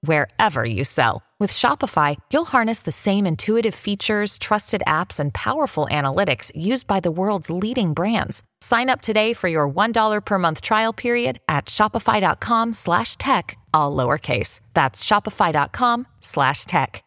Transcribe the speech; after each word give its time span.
wherever 0.00 0.64
you 0.64 0.82
sell. 0.84 1.22
With 1.38 1.52
Shopify, 1.52 2.16
you'll 2.32 2.46
harness 2.46 2.82
the 2.82 2.92
same 2.92 3.26
intuitive 3.26 3.74
features, 3.74 4.38
trusted 4.38 4.82
apps, 4.86 5.20
and 5.20 5.34
powerful 5.34 5.86
analytics 5.90 6.50
used 6.54 6.86
by 6.86 7.00
the 7.00 7.10
world's 7.10 7.50
leading 7.50 7.92
brands. 7.92 8.42
Sign 8.60 8.88
up 8.88 9.02
today 9.02 9.34
for 9.34 9.48
your 9.48 9.68
$1 9.68 10.24
per 10.24 10.38
month 10.38 10.62
trial 10.62 10.94
period 10.94 11.38
at 11.46 11.66
shopify.com 11.66 12.72
slash 12.72 13.16
tech, 13.16 13.58
all 13.74 13.94
lowercase. 13.94 14.60
That's 14.72 15.04
shopify.com 15.04 16.06
slash 16.20 16.64
tech. 16.64 17.02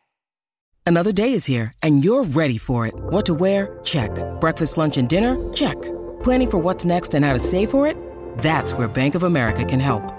Another 0.86 1.12
day 1.12 1.34
is 1.34 1.46
here, 1.46 1.72
and 1.84 2.04
you're 2.04 2.24
ready 2.24 2.58
for 2.58 2.88
it. 2.88 2.96
What 2.98 3.26
to 3.28 3.36
wear? 3.36 3.78
Check. 3.84 4.10
Breakfast, 4.40 4.76
lunch, 4.76 4.98
and 4.98 5.08
dinner? 5.08 5.38
Check. 5.54 5.80
Planning 6.24 6.50
for 6.50 6.58
what's 6.58 6.84
next 6.84 7.14
and 7.14 7.24
how 7.24 7.34
to 7.34 7.40
save 7.40 7.70
for 7.70 7.86
it? 7.86 7.96
That's 8.40 8.74
where 8.74 8.88
Bank 8.88 9.14
of 9.14 9.22
America 9.22 9.64
can 9.64 9.80
help. 9.80 10.19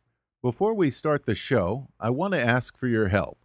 Before 0.41 0.73
we 0.73 0.89
start 0.89 1.27
the 1.27 1.35
show, 1.35 1.89
I 1.99 2.09
want 2.09 2.33
to 2.33 2.41
ask 2.41 2.75
for 2.75 2.87
your 2.87 3.09
help. 3.09 3.37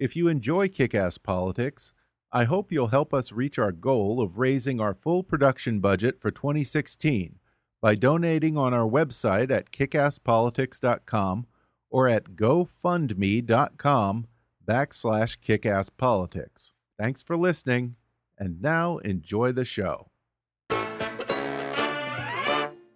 If 0.00 0.16
you 0.16 0.26
enjoy 0.26 0.66
Kick 0.66 0.96
Ass 0.96 1.16
Politics, 1.16 1.94
I 2.32 2.42
hope 2.42 2.72
you'll 2.72 2.88
help 2.88 3.14
us 3.14 3.30
reach 3.30 3.56
our 3.56 3.70
goal 3.70 4.20
of 4.20 4.36
raising 4.36 4.80
our 4.80 4.92
full 4.92 5.22
production 5.22 5.78
budget 5.78 6.20
for 6.20 6.32
2016 6.32 7.38
by 7.80 7.94
donating 7.94 8.56
on 8.56 8.74
our 8.74 8.88
website 8.88 9.52
at 9.52 9.70
kickasspolitics.com 9.70 11.46
or 11.88 12.08
at 12.08 12.30
gofundme.com 12.30 14.26
backslash 14.66 15.38
kickasspolitics. 15.38 16.72
Thanks 16.98 17.22
for 17.22 17.36
listening, 17.36 17.94
and 18.36 18.60
now 18.60 18.98
enjoy 18.98 19.52
the 19.52 19.64
show. 19.64 20.10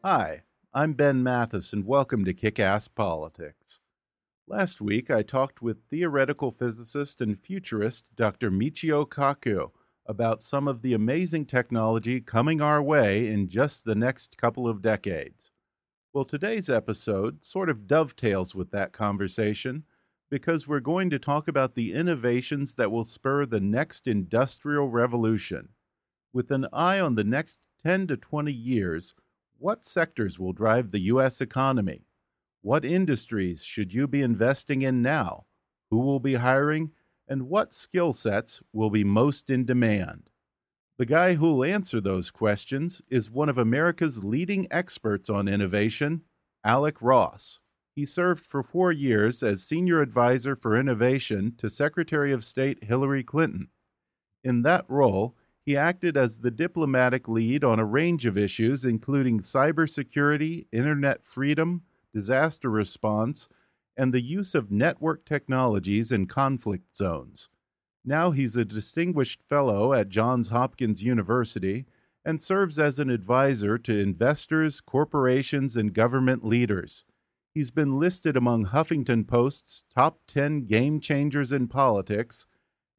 Hi. 0.02 0.44
I'm 0.77 0.94
Ben 0.94 1.22
Mathis, 1.22 1.72
and 1.72 1.86
welcome 1.86 2.25
to 2.25 2.34
Kick 2.34 2.58
Ass 2.58 2.89
Politics. 2.89 3.78
Last 4.48 4.81
week, 4.81 5.08
I 5.08 5.22
talked 5.22 5.62
with 5.62 5.84
theoretical 5.89 6.50
physicist 6.50 7.20
and 7.20 7.39
futurist 7.39 8.11
Dr. 8.16 8.50
Michio 8.50 9.08
Kaku 9.08 9.70
about 10.05 10.42
some 10.42 10.66
of 10.66 10.83
the 10.83 10.92
amazing 10.92 11.47
technology 11.47 12.20
coming 12.20 12.61
our 12.61 12.83
way 12.83 13.28
in 13.28 13.48
just 13.48 13.84
the 13.84 13.94
next 13.94 14.36
couple 14.36 14.66
of 14.66 14.83
decades. 14.83 15.53
Well, 16.12 16.25
today's 16.25 16.69
episode 16.69 17.44
sort 17.47 17.70
of 17.70 17.86
dovetails 17.86 18.56
with 18.56 18.72
that 18.72 18.92
conversation 18.92 19.84
because 20.28 20.66
we're 20.66 20.81
going 20.81 21.09
to 21.11 21.20
talk 21.20 21.47
about 21.47 21.77
the 21.77 21.92
innovations 21.94 22.75
that 22.75 22.91
will 22.91 23.05
spur 23.05 23.47
the 23.47 23.61
next 23.61 24.09
industrial 24.09 24.88
revolution. 24.88 25.69
With 26.33 26.50
an 26.50 26.66
eye 26.72 26.98
on 26.98 27.15
the 27.15 27.22
next 27.22 27.60
10 27.84 28.09
to 28.09 28.16
20 28.16 28.50
years, 28.50 29.15
what 29.64 29.82
sectors 29.82 30.38
will 30.38 30.52
drive 30.52 30.91
the 30.91 31.06
U.S. 31.14 31.41
economy? 31.41 32.04
What 32.60 32.84
industries 32.84 33.64
should 33.64 33.94
you 33.94 34.06
be 34.06 34.20
investing 34.20 34.82
in 34.82 35.00
now? 35.00 35.47
Who 35.91 36.00
will 36.00 36.20
be 36.20 36.34
hiring? 36.34 36.91
And 37.26 37.48
what 37.48 37.72
skill 37.72 38.12
sets 38.12 38.60
will 38.74 38.91
be 38.91 39.04
most 39.04 39.48
in 39.48 39.64
demand? 39.64 40.28
The 40.98 41.06
guy 41.06 41.36
who'll 41.36 41.64
answer 41.64 41.98
those 41.98 42.30
questions 42.30 43.00
is 43.08 43.30
one 43.30 43.48
of 43.48 43.56
America's 43.56 44.22
leading 44.22 44.69
experts 44.70 45.30
on 45.30 45.48
innovation, 45.48 46.24
Alec 46.62 47.00
Ross. 47.00 47.60
He 47.97 48.04
served 48.04 48.44
for 48.44 48.62
four 48.62 48.92
years 48.92 49.42
as 49.42 49.62
Senior 49.62 50.03
Advisor 50.03 50.56
for 50.56 50.78
Innovation 50.78 51.54
to 51.56 51.70
Secretary 51.70 52.32
of 52.32 52.44
State 52.44 52.84
Hillary 52.84 53.22
Clinton. 53.22 53.69
In 54.42 54.60
that 54.60 54.84
role, 54.88 55.34
he 55.64 55.76
acted 55.76 56.16
as 56.16 56.38
the 56.38 56.50
diplomatic 56.50 57.26
lead 57.26 57.64
on 57.64 57.78
a 57.78 57.84
range 57.84 58.26
of 58.26 58.36
issues, 58.36 58.84
including 58.84 59.41
cybersecurity, 59.41 60.66
internet 60.72 61.25
freedom, 61.25 61.82
disaster 62.12 62.70
response, 62.70 63.48
and 63.97 64.12
the 64.12 64.20
use 64.20 64.54
of 64.54 64.70
network 64.70 65.24
technologies 65.24 66.12
in 66.12 66.26
conflict 66.26 66.97
zones. 66.97 67.48
Now 68.04 68.32
he's 68.32 68.56
a 68.56 68.64
distinguished 68.64 69.42
fellow 69.48 69.94
at 69.94 70.10
Johns 70.10 70.48
Hopkins 70.48 71.03
University 71.03 71.86
and 72.24 72.42
serves 72.42 72.78
as 72.78 72.98
an 72.98 73.08
advisor 73.08 73.78
to 73.78 73.98
investors, 73.98 74.80
corporations, 74.80 75.76
and 75.76 75.94
government 75.94 76.44
leaders. 76.44 77.04
He's 77.54 77.70
been 77.70 77.98
listed 77.98 78.36
among 78.36 78.66
Huffington 78.66 79.26
Post's 79.26 79.84
top 79.94 80.20
10 80.26 80.66
game 80.66 81.00
changers 81.00 81.53
in 81.53 81.69
politics 81.69 82.47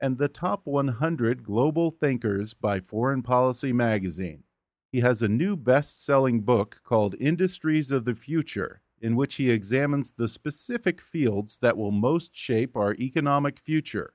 and 0.02 0.18
the 0.18 0.28
top 0.28 0.62
100 0.66 1.44
global 1.44 1.92
thinkers 1.92 2.54
by 2.54 2.80
Foreign 2.80 3.22
Policy 3.22 3.74
magazine. 3.74 4.44
He 4.92 5.00
has 5.02 5.22
a 5.22 5.28
new 5.28 5.56
best 5.56 6.06
selling 6.06 6.42
book 6.42 6.82
called 6.84 7.16
Industries 7.20 7.92
of 7.92 8.06
the 8.06 8.16
Future, 8.16 8.82
in 9.02 9.16
which 9.16 9.36
he 9.36 9.52
examines 9.52 10.14
the 10.14 10.28
specific 10.28 11.02
fields 11.02 11.58
that 11.62 11.78
will 11.78 11.92
most 11.92 12.36
shape 12.36 12.76
our 12.76 12.94
economic 12.96 13.60
future, 13.60 14.14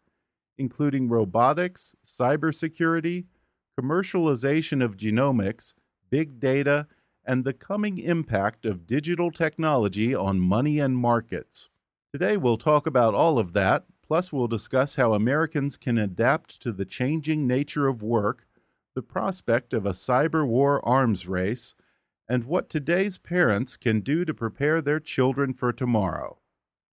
including 0.58 1.08
robotics, 1.08 1.94
cybersecurity, 2.04 3.26
commercialization 3.78 4.82
of 4.82 4.96
genomics, 4.96 5.74
big 6.10 6.40
data, 6.40 6.86
and 7.24 7.44
the 7.44 7.52
coming 7.52 7.98
impact 7.98 8.64
of 8.64 8.86
digital 8.86 9.30
technology 9.30 10.14
on 10.14 10.40
money 10.40 10.78
and 10.78 10.96
markets. 10.96 11.68
Today, 12.12 12.36
we'll 12.36 12.58
talk 12.58 12.86
about 12.86 13.14
all 13.14 13.38
of 13.38 13.52
that 13.52 13.84
Plus, 14.10 14.32
we'll 14.32 14.48
discuss 14.48 14.96
how 14.96 15.14
Americans 15.14 15.76
can 15.76 15.96
adapt 15.96 16.60
to 16.60 16.72
the 16.72 16.84
changing 16.84 17.46
nature 17.46 17.86
of 17.86 18.02
work, 18.02 18.44
the 18.96 19.02
prospect 19.02 19.72
of 19.72 19.86
a 19.86 19.92
cyber 19.92 20.44
war 20.44 20.84
arms 20.84 21.28
race, 21.28 21.76
and 22.28 22.42
what 22.42 22.68
today's 22.68 23.18
parents 23.18 23.76
can 23.76 24.00
do 24.00 24.24
to 24.24 24.34
prepare 24.34 24.82
their 24.82 24.98
children 24.98 25.54
for 25.54 25.72
tomorrow. 25.72 26.38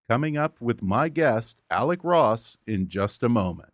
Coming 0.07 0.37
up 0.37 0.61
with 0.61 0.83
my 0.83 1.09
guest, 1.09 1.59
Alec 1.71 2.01
Ross, 2.03 2.59
in 2.67 2.87
just 2.87 3.23
a 3.23 3.29
moment. 3.29 3.73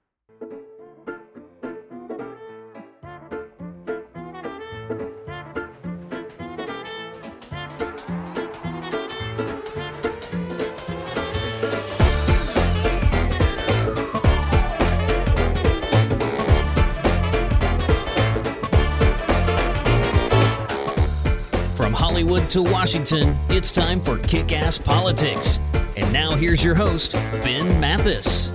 To 22.53 22.61
Washington, 22.61 23.35
it's 23.49 23.71
time 23.71 23.99
for 23.99 24.19
Kick 24.19 24.51
Ass 24.51 24.77
Politics. 24.77 25.59
And 25.97 26.13
now 26.13 26.35
here's 26.35 26.63
your 26.63 26.75
host, 26.75 27.13
Ben 27.41 27.79
Mathis. 27.79 28.51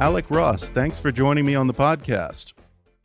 Alec 0.00 0.26
Ross, 0.28 0.68
thanks 0.68 1.00
for 1.00 1.10
joining 1.10 1.46
me 1.46 1.54
on 1.54 1.66
the 1.66 1.72
podcast. 1.72 2.52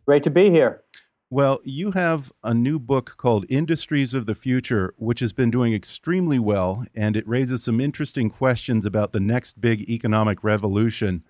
Great 0.06 0.26
to 0.26 0.30
be 0.30 0.50
here. 0.50 0.84
Well, 1.30 1.62
you 1.64 1.92
have 1.92 2.34
a 2.44 2.54
new 2.54 2.78
book 2.78 3.16
called 3.16 3.46
Industries 3.48 4.14
of 4.14 4.26
the 4.26 4.36
Future, 4.36 4.94
which 4.98 5.22
has 5.22 5.32
been 5.32 5.50
doing 5.50 5.74
extremely 5.74 6.38
well, 6.38 6.84
and 6.94 7.16
it 7.16 7.26
raises 7.26 7.64
some 7.64 7.80
interesting 7.80 8.30
questions 8.30 8.86
about 8.86 9.14
the 9.14 9.22
next 9.22 9.62
big 9.62 9.90
economic 9.90 10.44
revolution. 10.44 11.24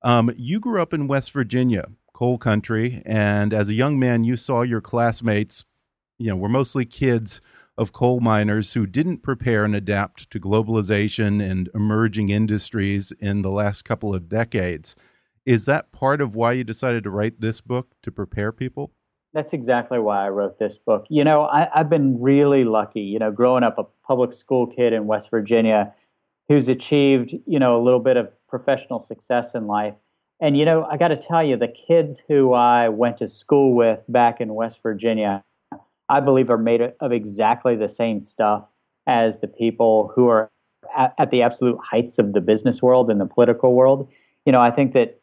Um, 0.00 0.32
you 0.38 0.60
grew 0.60 0.80
up 0.80 0.94
in 0.94 1.08
West 1.08 1.30
Virginia, 1.30 1.88
coal 2.14 2.38
country, 2.38 3.02
and 3.04 3.52
as 3.52 3.68
a 3.68 3.74
young 3.74 3.98
man, 3.98 4.24
you 4.24 4.38
saw 4.38 4.62
your 4.62 4.80
classmates 4.80 5.66
you 6.18 6.28
know, 6.28 6.36
we're 6.36 6.48
mostly 6.48 6.84
kids 6.84 7.40
of 7.76 7.92
coal 7.92 8.20
miners 8.20 8.74
who 8.74 8.86
didn't 8.86 9.18
prepare 9.18 9.64
and 9.64 9.74
adapt 9.74 10.30
to 10.30 10.38
globalization 10.38 11.42
and 11.42 11.68
emerging 11.74 12.30
industries 12.30 13.12
in 13.18 13.42
the 13.42 13.50
last 13.50 13.84
couple 13.84 14.14
of 14.14 14.28
decades. 14.28 14.94
Is 15.44 15.64
that 15.66 15.92
part 15.92 16.20
of 16.20 16.34
why 16.34 16.52
you 16.52 16.64
decided 16.64 17.04
to 17.04 17.10
write 17.10 17.40
this 17.40 17.60
book 17.60 17.94
to 18.02 18.12
prepare 18.12 18.52
people? 18.52 18.92
That's 19.32 19.52
exactly 19.52 19.98
why 19.98 20.24
I 20.24 20.28
wrote 20.28 20.60
this 20.60 20.78
book. 20.86 21.06
You 21.10 21.24
know, 21.24 21.42
I, 21.42 21.68
have 21.74 21.90
been 21.90 22.20
really 22.22 22.64
lucky. 22.64 23.00
You 23.00 23.18
know, 23.18 23.32
growing 23.32 23.64
up 23.64 23.78
a 23.78 23.84
public 24.06 24.38
school 24.38 24.68
kid 24.68 24.92
in 24.92 25.06
West 25.06 25.28
Virginia, 25.28 25.92
who's 26.48 26.68
achieved, 26.68 27.34
you 27.44 27.58
know, 27.58 27.80
a 27.80 27.82
little 27.82 28.00
bit 28.00 28.16
of 28.16 28.30
professional 28.48 29.04
success 29.08 29.50
in 29.54 29.66
life. 29.66 29.94
And 30.40 30.56
you 30.56 30.64
know, 30.64 30.84
I 30.84 30.96
got 30.96 31.08
to 31.08 31.16
tell 31.16 31.44
you, 31.44 31.56
the 31.56 31.72
kids 31.88 32.18
who 32.28 32.52
I 32.52 32.88
went 32.88 33.18
to 33.18 33.28
school 33.28 33.74
with 33.74 34.00
back 34.08 34.40
in 34.40 34.54
West 34.54 34.78
Virginia, 34.82 35.42
I 36.08 36.20
believe 36.20 36.50
are 36.50 36.58
made 36.58 36.80
of 37.00 37.12
exactly 37.12 37.76
the 37.76 37.88
same 37.88 38.20
stuff 38.20 38.64
as 39.06 39.34
the 39.40 39.48
people 39.48 40.12
who 40.14 40.28
are 40.28 40.50
at, 40.96 41.14
at 41.18 41.30
the 41.30 41.42
absolute 41.42 41.78
heights 41.78 42.18
of 42.18 42.32
the 42.32 42.40
business 42.40 42.82
world 42.82 43.10
and 43.10 43.20
the 43.20 43.26
political 43.26 43.74
world. 43.74 44.08
You 44.44 44.52
know, 44.52 44.60
I 44.60 44.70
think 44.70 44.92
that 44.94 45.20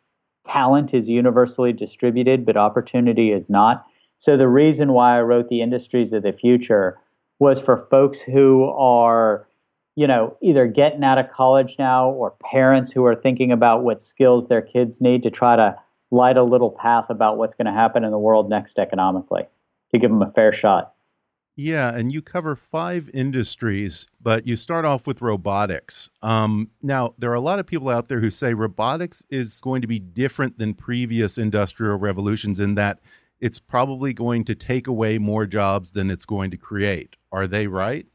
talent 0.47 0.93
is 0.93 1.07
universally 1.07 1.73
distributed, 1.73 2.45
but 2.45 2.57
opportunity 2.57 3.31
is 3.31 3.49
not. 3.49 3.85
So 4.19 4.37
the 4.37 4.47
reason 4.47 4.93
why 4.93 5.17
I 5.17 5.21
wrote 5.21 5.49
the 5.49 5.61
industries 5.61 6.13
of 6.13 6.23
the 6.23 6.33
future 6.33 6.99
was 7.39 7.59
for 7.59 7.87
folks 7.89 8.19
who 8.19 8.65
are, 8.65 9.47
you 9.95 10.07
know, 10.07 10.37
either 10.41 10.67
getting 10.67 11.03
out 11.03 11.17
of 11.17 11.31
college 11.31 11.75
now 11.79 12.09
or 12.09 12.35
parents 12.51 12.91
who 12.91 13.05
are 13.05 13.15
thinking 13.15 13.51
about 13.51 13.83
what 13.83 14.01
skills 14.01 14.47
their 14.47 14.61
kids 14.61 15.01
need 15.01 15.23
to 15.23 15.31
try 15.31 15.55
to 15.55 15.75
light 16.11 16.37
a 16.37 16.43
little 16.43 16.71
path 16.71 17.05
about 17.09 17.37
what's 17.37 17.55
going 17.55 17.65
to 17.65 17.71
happen 17.71 18.03
in 18.03 18.11
the 18.11 18.19
world 18.19 18.49
next 18.49 18.77
economically 18.77 19.43
to 19.93 19.99
give 19.99 20.09
them 20.09 20.21
a 20.21 20.31
fair 20.31 20.53
shot. 20.53 20.93
Yeah, 21.57 21.93
and 21.93 22.13
you 22.13 22.21
cover 22.21 22.55
five 22.55 23.09
industries, 23.13 24.07
but 24.21 24.47
you 24.47 24.55
start 24.55 24.85
off 24.85 25.05
with 25.05 25.21
robotics. 25.21 26.09
Um, 26.21 26.71
now, 26.81 27.13
there 27.17 27.29
are 27.31 27.35
a 27.35 27.41
lot 27.41 27.59
of 27.59 27.67
people 27.67 27.89
out 27.89 28.07
there 28.07 28.21
who 28.21 28.29
say 28.29 28.53
robotics 28.53 29.25
is 29.29 29.59
going 29.61 29.81
to 29.81 29.87
be 29.87 29.99
different 29.99 30.57
than 30.57 30.73
previous 30.73 31.37
industrial 31.37 31.97
revolutions 31.97 32.59
in 32.59 32.75
that 32.75 32.99
it's 33.41 33.59
probably 33.59 34.13
going 34.13 34.45
to 34.45 34.55
take 34.55 34.87
away 34.87 35.17
more 35.17 35.45
jobs 35.45 35.91
than 35.91 36.09
it's 36.09 36.25
going 36.25 36.51
to 36.51 36.57
create. 36.57 37.15
Are 37.31 37.47
they 37.47 37.67
right? 37.67 38.05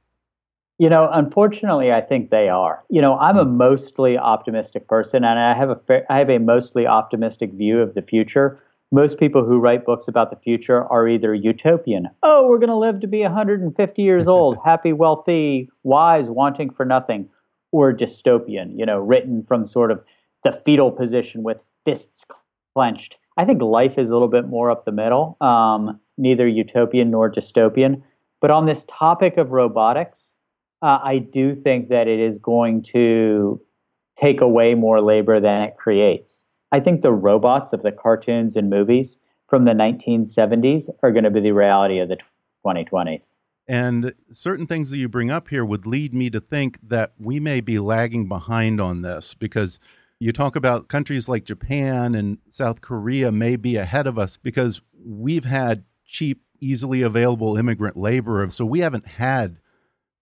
You 0.78 0.90
know, 0.90 1.08
unfortunately, 1.10 1.90
I 1.90 2.02
think 2.02 2.30
they 2.30 2.48
are. 2.48 2.84
You 2.90 3.00
know, 3.00 3.18
I'm 3.18 3.38
a 3.38 3.44
hmm. 3.44 3.56
mostly 3.56 4.18
optimistic 4.18 4.88
person, 4.88 5.24
and 5.24 5.38
I 5.38 5.54
have 5.56 5.70
a 5.70 6.02
I 6.10 6.18
have 6.18 6.30
a 6.30 6.38
mostly 6.38 6.86
optimistic 6.86 7.52
view 7.52 7.80
of 7.80 7.94
the 7.94 8.02
future 8.02 8.60
most 8.92 9.18
people 9.18 9.44
who 9.44 9.58
write 9.58 9.84
books 9.84 10.06
about 10.08 10.30
the 10.30 10.36
future 10.36 10.84
are 10.84 11.08
either 11.08 11.34
utopian, 11.34 12.08
oh, 12.22 12.46
we're 12.48 12.58
going 12.58 12.68
to 12.68 12.76
live 12.76 13.00
to 13.00 13.06
be 13.06 13.22
150 13.22 14.02
years 14.02 14.26
old, 14.26 14.58
happy, 14.64 14.92
wealthy, 14.92 15.68
wise, 15.82 16.26
wanting 16.28 16.70
for 16.70 16.84
nothing, 16.84 17.28
or 17.72 17.92
dystopian, 17.92 18.78
you 18.78 18.86
know, 18.86 18.98
written 18.98 19.44
from 19.46 19.66
sort 19.66 19.90
of 19.90 20.02
the 20.44 20.60
fetal 20.64 20.90
position 20.90 21.42
with 21.42 21.58
fists 21.84 22.24
clenched. 22.74 23.16
I 23.36 23.44
think 23.44 23.60
life 23.60 23.98
is 23.98 24.08
a 24.08 24.12
little 24.12 24.28
bit 24.28 24.46
more 24.48 24.70
up 24.70 24.84
the 24.84 24.92
middle, 24.92 25.36
um, 25.40 26.00
neither 26.16 26.46
utopian 26.46 27.10
nor 27.10 27.30
dystopian. 27.30 28.02
But 28.40 28.50
on 28.50 28.66
this 28.66 28.82
topic 28.88 29.36
of 29.36 29.50
robotics, 29.50 30.22
uh, 30.82 30.98
I 31.02 31.18
do 31.18 31.54
think 31.54 31.88
that 31.88 32.06
it 32.06 32.20
is 32.20 32.38
going 32.38 32.84
to 32.92 33.60
take 34.20 34.40
away 34.40 34.74
more 34.74 35.00
labor 35.00 35.40
than 35.40 35.62
it 35.62 35.76
creates. 35.76 36.44
I 36.76 36.80
think 36.80 37.00
the 37.00 37.10
robots 37.10 37.72
of 37.72 37.82
the 37.82 37.90
cartoons 37.90 38.54
and 38.54 38.68
movies 38.68 39.16
from 39.48 39.64
the 39.64 39.70
1970s 39.70 40.90
are 41.02 41.10
going 41.10 41.24
to 41.24 41.30
be 41.30 41.40
the 41.40 41.52
reality 41.52 42.00
of 42.00 42.10
the 42.10 42.18
2020s. 42.66 43.30
And 43.66 44.12
certain 44.30 44.66
things 44.66 44.90
that 44.90 44.98
you 44.98 45.08
bring 45.08 45.30
up 45.30 45.48
here 45.48 45.64
would 45.64 45.86
lead 45.86 46.12
me 46.12 46.28
to 46.28 46.38
think 46.38 46.78
that 46.86 47.14
we 47.18 47.40
may 47.40 47.62
be 47.62 47.78
lagging 47.78 48.28
behind 48.28 48.78
on 48.78 49.00
this 49.00 49.32
because 49.32 49.80
you 50.20 50.32
talk 50.32 50.54
about 50.54 50.88
countries 50.88 51.30
like 51.30 51.44
Japan 51.44 52.14
and 52.14 52.36
South 52.50 52.82
Korea 52.82 53.32
may 53.32 53.56
be 53.56 53.76
ahead 53.76 54.06
of 54.06 54.18
us 54.18 54.36
because 54.36 54.82
we've 55.02 55.46
had 55.46 55.82
cheap, 56.04 56.42
easily 56.60 57.00
available 57.00 57.56
immigrant 57.56 57.96
labor. 57.96 58.46
So 58.50 58.66
we 58.66 58.80
haven't 58.80 59.06
had 59.06 59.60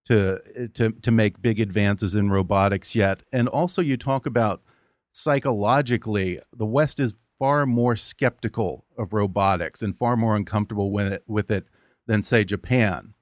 to 0.04 0.40
to 0.74 0.92
to 0.92 1.10
make 1.10 1.42
big 1.42 1.58
advances 1.58 2.14
in 2.14 2.30
robotics 2.30 2.94
yet. 2.94 3.24
And 3.32 3.48
also 3.48 3.82
you 3.82 3.96
talk 3.96 4.24
about 4.24 4.62
psychologically, 5.14 6.38
the 6.56 6.66
West 6.66 7.00
is 7.00 7.14
far 7.38 7.66
more 7.66 7.96
skeptical 7.96 8.84
of 8.98 9.12
robotics 9.12 9.82
and 9.82 9.96
far 9.96 10.16
more 10.16 10.36
uncomfortable 10.36 10.90
with 10.90 11.12
it, 11.12 11.22
with 11.26 11.50
it 11.50 11.66
than, 12.06 12.22
say, 12.22 12.44
Japan. 12.44 13.14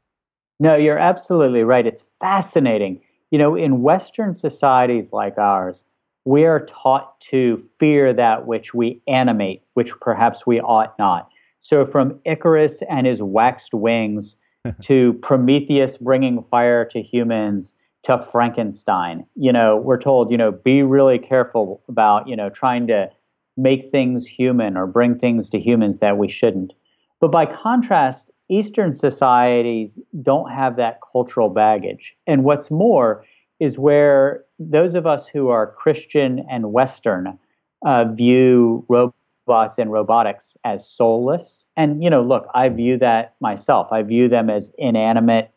No, 0.59 0.77
you're 0.77 0.99
absolutely 0.99 1.63
right. 1.63 1.87
It's 1.87 2.03
fascinating. 2.21 3.01
You 3.31 3.39
know, 3.39 3.57
in 3.57 3.83
Western 3.83 4.35
societies 4.35 5.09
like 5.13 5.39
ours, 5.39 5.81
we 6.25 6.45
are 6.45 6.67
taught 6.67 7.21
to 7.31 7.63
fear 7.79 8.13
that 8.13 8.47
which 8.47 8.75
we 8.75 9.03
animate, 9.09 9.63
which 9.75 9.91
perhaps 10.01 10.47
we 10.47 10.61
ought 10.61 10.97
not. 10.99 11.29
So, 11.63 11.87
from 11.87 12.21
Icarus 12.25 12.79
and 12.89 13.07
his 13.07 13.23
waxed 13.23 13.75
wings 13.75 14.37
to 14.83 15.15
Prometheus 15.15 15.97
bringing 15.97 16.45
fire 16.51 16.85
to 16.87 17.03
humans 17.03 17.73
to 18.05 18.27
Frankenstein. 18.33 19.25
You 19.35 19.53
know, 19.53 19.77
we're 19.77 20.01
told, 20.01 20.31
you 20.31 20.37
know, 20.37 20.51
be 20.51 20.83
really 20.83 21.19
careful 21.19 21.83
about, 21.89 22.29
you 22.29 22.37
know, 22.37 22.51
trying 22.51 22.87
to 22.89 23.11
make 23.57 23.91
things 23.91 24.27
human 24.27 24.77
or 24.77 24.87
bring 24.87 25.19
things 25.19 25.49
to 25.51 25.61
humans 25.61 25.99
that 26.01 26.19
we 26.19 26.29
shouldn't. 26.29 26.73
But 27.21 27.31
by 27.31 27.47
contrast, 27.47 28.31
Eastern 28.49 28.95
societies 28.95 29.99
don't 30.23 30.51
have 30.51 30.77
that 30.77 30.99
cultural 31.13 31.49
baggage. 31.49 32.15
And 32.27 32.45
what's 32.45 32.71
more 32.71 33.25
is 33.61 33.79
where 33.79 34.45
those 34.59 34.95
of 34.95 35.07
us 35.07 35.27
who 35.33 35.49
are 35.49 35.75
Christian 35.79 36.45
and 36.51 36.73
Western 36.73 37.39
uh, 37.87 38.05
view 38.05 38.85
robots 38.89 39.79
and 39.79 39.93
robotics 39.93 40.47
as 40.65 40.89
soulless. 40.89 41.65
And, 41.77 42.03
you 42.03 42.11
know, 42.11 42.23
look, 42.23 42.49
I 42.55 42.69
view 42.69 42.99
that 42.99 43.35
myself. 43.41 43.89
I 43.93 44.03
view 44.03 44.29
them 44.29 44.51
as 44.51 44.71
inanimate 44.79 45.51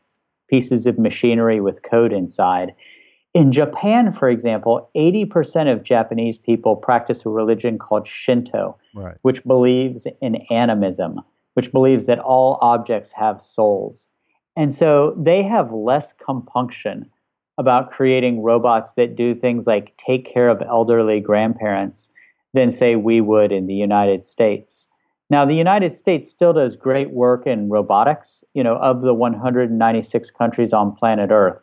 pieces 0.50 0.86
of 0.86 1.00
machinery 1.00 1.60
with 1.60 1.84
code 1.84 2.14
inside. 2.14 2.74
In 3.34 3.52
Japan, 3.52 4.14
for 4.14 4.30
example, 4.30 4.90
80% 4.96 5.72
of 5.72 5.84
Japanese 5.84 6.38
people 6.38 6.76
practice 6.76 7.26
a 7.26 7.30
religion 7.30 7.78
called 7.78 8.08
Shinto, 8.08 8.78
right. 8.94 9.18
which 9.24 9.44
believes 9.44 10.08
in 10.22 10.38
animism, 10.50 11.20
which 11.54 11.72
believes 11.72 12.06
that 12.06 12.20
all 12.20 12.58
objects 12.62 13.12
have 13.14 13.42
souls. 13.42 14.06
And 14.56 14.74
so 14.74 15.14
they 15.18 15.44
have 15.44 15.74
less 15.74 16.08
compunction 16.26 17.10
about 17.58 17.92
creating 17.92 18.42
robots 18.42 18.92
that 18.96 19.16
do 19.16 19.36
things 19.36 19.66
like 19.66 19.98
take 20.06 20.32
care 20.32 20.50
of 20.50 20.62
elderly 20.62 21.20
grandparents 21.20 22.08
than, 22.54 22.72
say, 22.72 22.96
we 22.96 23.20
would 23.20 23.52
in 23.52 23.68
the 23.68 23.74
United 23.74 24.26
States. 24.26 24.85
Now, 25.30 25.46
the 25.46 25.56
United 25.56 25.96
States 25.96 26.30
still 26.30 26.54
does 26.54 26.76
great 26.76 27.12
work 27.12 27.48
in 27.48 27.70
robotics 27.70 28.44
you 28.56 28.64
know, 28.64 28.78
of 28.78 29.02
the 29.02 29.14
196 29.14 30.32
countries 30.32 30.74
on 30.74 30.96
planet 30.96 31.30
Earth, 31.30 31.60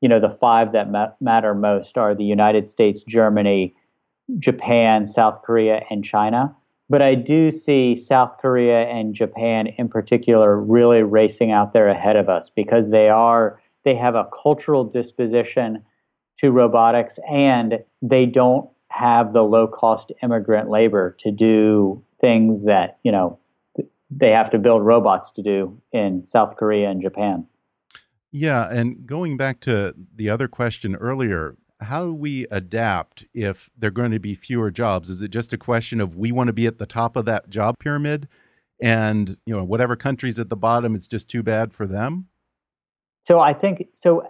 you 0.00 0.08
know, 0.08 0.18
the 0.18 0.36
five 0.40 0.72
that 0.72 0.90
ma- 0.90 1.12
matter 1.20 1.54
most 1.54 1.96
are 1.96 2.14
the 2.14 2.24
United 2.24 2.66
States, 2.66 3.02
Germany, 3.06 3.74
Japan, 4.38 5.06
South 5.06 5.42
Korea, 5.44 5.82
and 5.90 6.02
China. 6.02 6.56
But 6.88 7.02
I 7.02 7.14
do 7.14 7.52
see 7.52 7.96
South 7.96 8.38
Korea 8.40 8.88
and 8.88 9.14
Japan 9.14 9.68
in 9.78 9.88
particular 9.88 10.58
really 10.58 11.02
racing 11.02 11.52
out 11.52 11.72
there 11.72 11.88
ahead 11.88 12.16
of 12.16 12.28
us 12.28 12.50
because 12.56 12.90
they 12.90 13.08
are 13.08 13.60
they 13.84 13.94
have 13.94 14.14
a 14.14 14.28
cultural 14.42 14.84
disposition 14.84 15.82
to 16.38 16.50
robotics 16.50 17.18
and 17.30 17.78
they 18.02 18.26
don't 18.26 18.68
have 18.88 19.32
the 19.32 19.42
low 19.42 19.66
cost 19.68 20.10
immigrant 20.22 20.68
labor 20.68 21.16
to 21.20 21.30
do 21.30 22.02
things 22.20 22.64
that, 22.64 22.98
you 23.02 23.12
know, 23.12 23.38
they 24.10 24.30
have 24.30 24.50
to 24.50 24.58
build 24.58 24.84
robots 24.84 25.30
to 25.36 25.42
do 25.42 25.80
in 25.92 26.26
South 26.32 26.56
Korea 26.56 26.90
and 26.90 27.00
Japan. 27.02 27.46
Yeah, 28.32 28.68
and 28.70 29.06
going 29.06 29.36
back 29.36 29.60
to 29.60 29.94
the 30.14 30.28
other 30.28 30.48
question 30.48 30.94
earlier, 30.96 31.56
how 31.80 32.06
do 32.06 32.14
we 32.14 32.46
adapt 32.50 33.26
if 33.32 33.70
there 33.76 33.88
are 33.88 33.92
going 33.92 34.10
to 34.10 34.20
be 34.20 34.34
fewer 34.34 34.70
jobs? 34.70 35.08
Is 35.08 35.22
it 35.22 35.30
just 35.30 35.52
a 35.52 35.58
question 35.58 36.00
of 36.00 36.16
we 36.16 36.30
want 36.30 36.48
to 36.48 36.52
be 36.52 36.66
at 36.66 36.78
the 36.78 36.86
top 36.86 37.16
of 37.16 37.24
that 37.24 37.50
job 37.50 37.78
pyramid 37.78 38.28
and, 38.80 39.36
you 39.46 39.56
know, 39.56 39.64
whatever 39.64 39.96
country's 39.96 40.38
at 40.38 40.48
the 40.48 40.56
bottom 40.56 40.94
it's 40.94 41.06
just 41.06 41.28
too 41.28 41.42
bad 41.42 41.72
for 41.72 41.86
them? 41.86 42.26
So 43.26 43.40
I 43.40 43.54
think 43.54 43.86
so 44.02 44.26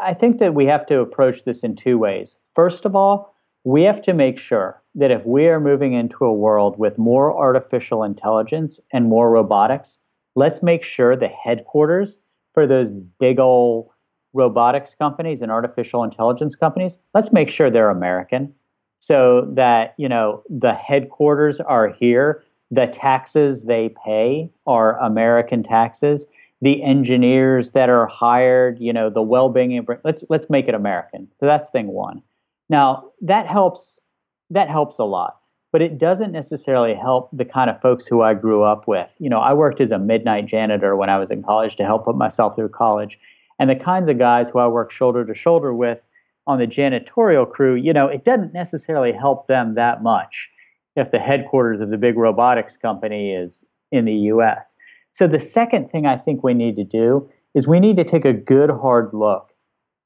I 0.00 0.14
think 0.14 0.38
that 0.40 0.54
we 0.54 0.66
have 0.66 0.86
to 0.86 1.00
approach 1.00 1.44
this 1.44 1.60
in 1.60 1.76
two 1.76 1.98
ways. 1.98 2.36
First 2.54 2.84
of 2.84 2.96
all, 2.96 3.31
we 3.64 3.82
have 3.82 4.02
to 4.02 4.14
make 4.14 4.38
sure 4.38 4.82
that 4.94 5.10
if 5.10 5.24
we 5.24 5.46
are 5.46 5.60
moving 5.60 5.92
into 5.92 6.24
a 6.24 6.32
world 6.32 6.78
with 6.78 6.98
more 6.98 7.36
artificial 7.36 8.02
intelligence 8.02 8.80
and 8.92 9.06
more 9.06 9.30
robotics, 9.30 9.98
let's 10.34 10.62
make 10.62 10.84
sure 10.84 11.16
the 11.16 11.28
headquarters 11.28 12.18
for 12.54 12.66
those 12.66 12.90
big 13.18 13.38
old 13.38 13.88
robotics 14.34 14.90
companies 14.98 15.42
and 15.42 15.50
artificial 15.50 16.02
intelligence 16.04 16.54
companies, 16.54 16.96
let's 17.14 17.32
make 17.32 17.50
sure 17.50 17.70
they're 17.70 17.90
American 17.90 18.52
so 18.98 19.48
that, 19.54 19.94
you 19.98 20.08
know, 20.08 20.42
the 20.48 20.72
headquarters 20.72 21.60
are 21.60 21.88
here, 21.88 22.44
the 22.70 22.86
taxes 22.86 23.62
they 23.64 23.94
pay 24.04 24.50
are 24.66 24.98
American 25.00 25.62
taxes, 25.62 26.24
the 26.60 26.82
engineers 26.82 27.72
that 27.72 27.90
are 27.90 28.06
hired, 28.06 28.78
you 28.78 28.92
know, 28.92 29.10
the 29.10 29.22
well-being 29.22 29.84
let's 30.04 30.22
let's 30.28 30.48
make 30.48 30.68
it 30.68 30.74
American. 30.74 31.28
So 31.40 31.46
that's 31.46 31.68
thing 31.70 31.88
1. 31.88 32.22
Now, 32.72 33.10
that 33.20 33.46
helps 33.46 34.00
that 34.50 34.68
helps 34.68 34.98
a 34.98 35.04
lot. 35.04 35.38
But 35.72 35.82
it 35.82 35.98
doesn't 35.98 36.32
necessarily 36.32 36.94
help 36.94 37.30
the 37.32 37.46
kind 37.46 37.70
of 37.70 37.80
folks 37.80 38.06
who 38.06 38.20
I 38.20 38.34
grew 38.34 38.62
up 38.62 38.86
with. 38.86 39.08
You 39.18 39.30
know, 39.30 39.38
I 39.38 39.54
worked 39.54 39.80
as 39.80 39.90
a 39.90 39.98
midnight 39.98 40.46
janitor 40.46 40.96
when 40.96 41.08
I 41.08 41.18
was 41.18 41.30
in 41.30 41.42
college 41.42 41.76
to 41.76 41.84
help 41.84 42.04
put 42.04 42.16
myself 42.16 42.56
through 42.56 42.68
college. 42.70 43.18
And 43.58 43.70
the 43.70 43.76
kinds 43.76 44.10
of 44.10 44.18
guys 44.18 44.48
who 44.52 44.58
I 44.58 44.66
worked 44.66 44.92
shoulder 44.92 45.24
to 45.24 45.34
shoulder 45.34 45.72
with 45.72 45.98
on 46.46 46.58
the 46.58 46.66
janitorial 46.66 47.50
crew, 47.50 47.74
you 47.74 47.92
know, 47.92 48.06
it 48.06 48.24
doesn't 48.24 48.52
necessarily 48.52 49.12
help 49.12 49.46
them 49.46 49.74
that 49.76 50.02
much 50.02 50.48
if 50.96 51.10
the 51.10 51.18
headquarters 51.18 51.80
of 51.80 51.90
the 51.90 51.96
big 51.96 52.18
robotics 52.18 52.76
company 52.76 53.32
is 53.32 53.64
in 53.90 54.04
the 54.04 54.30
US. 54.34 54.74
So 55.12 55.26
the 55.26 55.40
second 55.40 55.90
thing 55.90 56.04
I 56.04 56.18
think 56.18 56.42
we 56.42 56.52
need 56.52 56.76
to 56.76 56.84
do 56.84 57.30
is 57.54 57.66
we 57.66 57.80
need 57.80 57.96
to 57.96 58.04
take 58.04 58.26
a 58.26 58.32
good 58.32 58.70
hard 58.70 59.10
look 59.14 59.51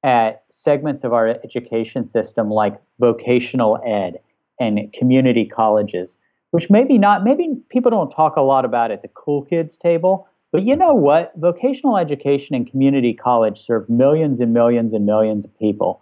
at 0.02 0.44
segments 0.50 1.04
of 1.04 1.12
our 1.12 1.28
education 1.28 2.06
system 2.06 2.50
like 2.50 2.80
vocational 2.98 3.78
ed 3.86 4.18
and 4.58 4.92
community 4.92 5.44
colleges, 5.44 6.16
which 6.50 6.70
maybe 6.70 6.98
not, 6.98 7.24
maybe 7.24 7.56
people 7.68 7.90
don't 7.90 8.10
talk 8.10 8.36
a 8.36 8.40
lot 8.40 8.64
about 8.64 8.90
at 8.90 9.02
the 9.02 9.08
cool 9.08 9.42
kids 9.42 9.76
table. 9.76 10.28
But 10.52 10.64
you 10.64 10.76
know 10.76 10.94
what? 10.94 11.32
Vocational 11.36 11.98
education 11.98 12.54
and 12.54 12.70
community 12.70 13.12
college 13.12 13.64
serve 13.64 13.88
millions 13.88 14.40
and 14.40 14.54
millions 14.54 14.94
and 14.94 15.04
millions 15.04 15.44
of 15.44 15.58
people. 15.58 16.00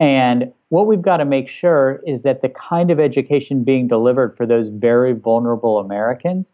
And 0.00 0.52
what 0.70 0.86
we've 0.86 1.02
got 1.02 1.18
to 1.18 1.24
make 1.24 1.48
sure 1.48 2.02
is 2.06 2.22
that 2.22 2.42
the 2.42 2.48
kind 2.48 2.90
of 2.90 2.98
education 2.98 3.62
being 3.62 3.86
delivered 3.86 4.36
for 4.36 4.46
those 4.46 4.68
very 4.68 5.12
vulnerable 5.12 5.78
Americans 5.78 6.50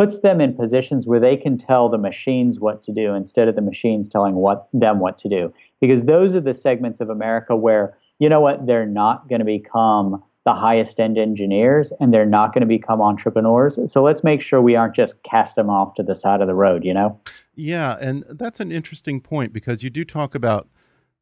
puts 0.00 0.20
them 0.20 0.40
in 0.40 0.54
positions 0.54 1.06
where 1.06 1.20
they 1.20 1.36
can 1.36 1.58
tell 1.58 1.90
the 1.90 1.98
machines 1.98 2.58
what 2.58 2.82
to 2.82 2.90
do 2.90 3.12
instead 3.12 3.48
of 3.48 3.54
the 3.54 3.60
machines 3.60 4.08
telling 4.08 4.34
what 4.34 4.66
them 4.72 4.98
what 4.98 5.18
to 5.18 5.28
do. 5.28 5.52
Because 5.78 6.04
those 6.04 6.34
are 6.34 6.40
the 6.40 6.54
segments 6.54 7.00
of 7.00 7.10
America 7.10 7.54
where 7.54 7.94
you 8.18 8.26
know 8.26 8.40
what 8.40 8.66
they're 8.66 8.86
not 8.86 9.28
going 9.28 9.40
to 9.40 9.44
become 9.44 10.24
the 10.46 10.54
highest 10.54 10.98
end 10.98 11.18
engineers 11.18 11.92
and 12.00 12.14
they're 12.14 12.24
not 12.24 12.54
going 12.54 12.62
to 12.62 12.66
become 12.66 13.02
entrepreneurs. 13.02 13.78
So 13.92 14.02
let's 14.02 14.24
make 14.24 14.40
sure 14.40 14.62
we 14.62 14.74
aren't 14.74 14.96
just 14.96 15.22
cast 15.22 15.54
them 15.54 15.68
off 15.68 15.94
to 15.96 16.02
the 16.02 16.14
side 16.14 16.40
of 16.40 16.46
the 16.46 16.54
road 16.54 16.82
you 16.82 16.94
know? 16.94 17.20
Yeah 17.54 17.98
and 18.00 18.24
that's 18.30 18.58
an 18.58 18.72
interesting 18.72 19.20
point 19.20 19.52
because 19.52 19.82
you 19.82 19.90
do 19.90 20.06
talk 20.06 20.34
about 20.34 20.66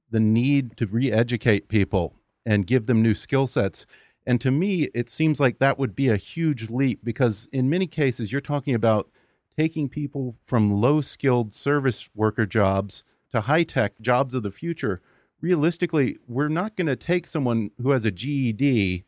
the 0.08 0.20
need 0.20 0.76
to 0.76 0.87
re-educate 0.87 1.66
people 1.66 2.14
and 2.47 2.64
give 2.64 2.87
them 2.87 3.02
new 3.02 3.14
skill 3.14 3.49
sets 3.49 3.87
and 4.28 4.42
to 4.42 4.50
me, 4.50 4.90
it 4.94 5.08
seems 5.08 5.40
like 5.40 5.58
that 5.58 5.78
would 5.78 5.97
be 5.97 6.11
a 6.11 6.18
huge 6.18 6.68
leap 6.68 7.00
because 7.02 7.49
in 7.50 7.70
many 7.70 7.87
cases, 7.87 8.30
you're 8.30 8.42
talking 8.42 8.75
about 8.75 9.08
taking 9.56 9.88
people 9.88 10.37
from 10.44 10.70
low 10.70 11.00
skilled 11.00 11.54
service 11.54 12.11
worker 12.14 12.44
jobs 12.44 13.04
to 13.32 13.40
high 13.40 13.62
tech 13.62 13.99
jobs 14.02 14.35
of 14.35 14.42
the 14.42 14.50
future. 14.50 15.00
Realistically, 15.40 16.18
we're 16.28 16.49
not 16.50 16.76
going 16.76 16.88
to 16.88 16.94
take 16.94 17.26
someone 17.26 17.70
who 17.80 17.92
has 17.92 18.04
a 18.04 18.11
GED, 18.11 19.02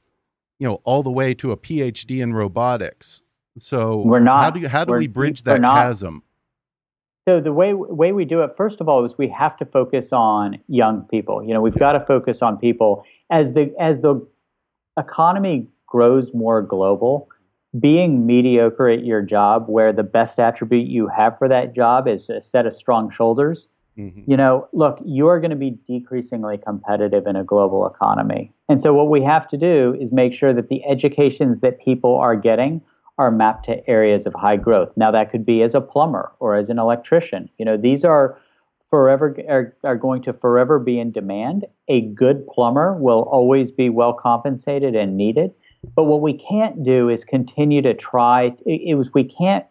you 0.59 0.67
know, 0.67 0.81
all 0.85 1.03
the 1.03 1.11
way 1.11 1.35
to 1.35 1.53
a 1.53 1.57
PhD 1.59 2.23
in 2.23 2.33
robotics. 2.33 3.21
So 3.59 3.99
we're 3.99 4.21
not. 4.21 4.43
How 4.43 4.50
do, 4.50 4.69
how 4.69 4.85
do 4.87 4.95
we 4.95 5.07
bridge 5.07 5.43
that 5.43 5.61
chasm? 5.61 6.23
So 7.29 7.43
the 7.43 7.53
way 7.53 7.75
way 7.75 8.12
we 8.12 8.25
do 8.25 8.41
it, 8.43 8.53
first 8.57 8.81
of 8.81 8.89
all, 8.89 9.05
is 9.05 9.12
we 9.19 9.29
have 9.29 9.59
to 9.59 9.67
focus 9.67 10.09
on 10.12 10.61
young 10.67 11.03
people. 11.11 11.45
You 11.45 11.53
know, 11.53 11.61
we've 11.61 11.79
got 11.79 11.93
to 11.93 12.00
focus 12.07 12.39
on 12.41 12.57
people 12.57 13.05
as 13.31 13.53
the 13.53 13.75
as 13.79 14.00
the 14.00 14.27
economy 15.00 15.66
grows 15.87 16.33
more 16.33 16.62
global, 16.62 17.28
being 17.78 18.26
mediocre 18.26 18.88
at 18.88 19.04
your 19.04 19.23
job, 19.23 19.66
where 19.69 19.92
the 19.92 20.02
best 20.02 20.38
attribute 20.38 20.88
you 20.88 21.09
have 21.09 21.38
for 21.38 21.49
that 21.49 21.75
job 21.75 22.09
is 22.09 22.28
a 22.28 22.40
set 22.40 22.66
of 22.66 22.75
strong 22.75 23.12
shoulders, 23.16 23.66
mm-hmm. 23.97 24.28
you 24.28 24.37
know, 24.37 24.69
look, 24.73 24.99
you're 25.04 25.40
going 25.40 25.50
to 25.50 25.57
be 25.57 25.78
decreasingly 25.87 26.59
competitive 26.59 27.26
in 27.26 27.37
a 27.37 27.45
global 27.45 27.87
economy. 27.87 28.52
And 28.69 28.80
so, 28.80 28.95
what 28.95 29.09
we 29.09 29.23
have 29.23 29.49
to 29.50 29.57
do 29.57 29.97
is 30.00 30.12
make 30.12 30.35
sure 30.35 30.52
that 30.52 30.69
the 30.69 30.85
educations 30.85 31.61
that 31.61 31.80
people 31.80 32.16
are 32.16 32.37
getting 32.37 32.80
are 33.19 33.30
mapped 33.30 33.66
to 33.66 33.88
areas 33.88 34.26
of 34.26 34.33
high 34.33 34.57
growth. 34.57 34.90
Now, 34.97 35.11
that 35.11 35.30
could 35.30 35.45
be 35.45 35.62
as 35.62 35.75
a 35.75 35.80
plumber 35.80 36.33
or 36.40 36.57
as 36.57 36.71
an 36.71 36.78
electrician. 36.78 37.50
You 37.59 37.66
know, 37.66 37.76
these 37.76 38.04
are 38.04 38.38
forever 38.91 39.37
are, 39.49 39.75
are 39.85 39.97
going 39.97 40.23
to 40.23 40.33
forever 40.33 40.79
be 40.79 40.99
in 40.99 41.13
demand. 41.13 41.65
A 41.89 42.03
good 42.03 42.47
plumber 42.49 42.95
will 42.95 43.23
always 43.23 43.71
be 43.71 43.89
well 43.89 44.13
compensated 44.13 44.95
and 44.95 45.17
needed. 45.17 45.53
But 45.95 46.05
what 46.05 46.21
we 46.21 46.35
can't 46.35 46.85
do 46.85 47.09
is 47.09 47.25
continue 47.25 47.81
to 47.83 47.95
try. 47.95 48.57
It, 48.67 48.83
it 48.91 48.95
was 48.95 49.09
we 49.15 49.25
can't 49.25 49.65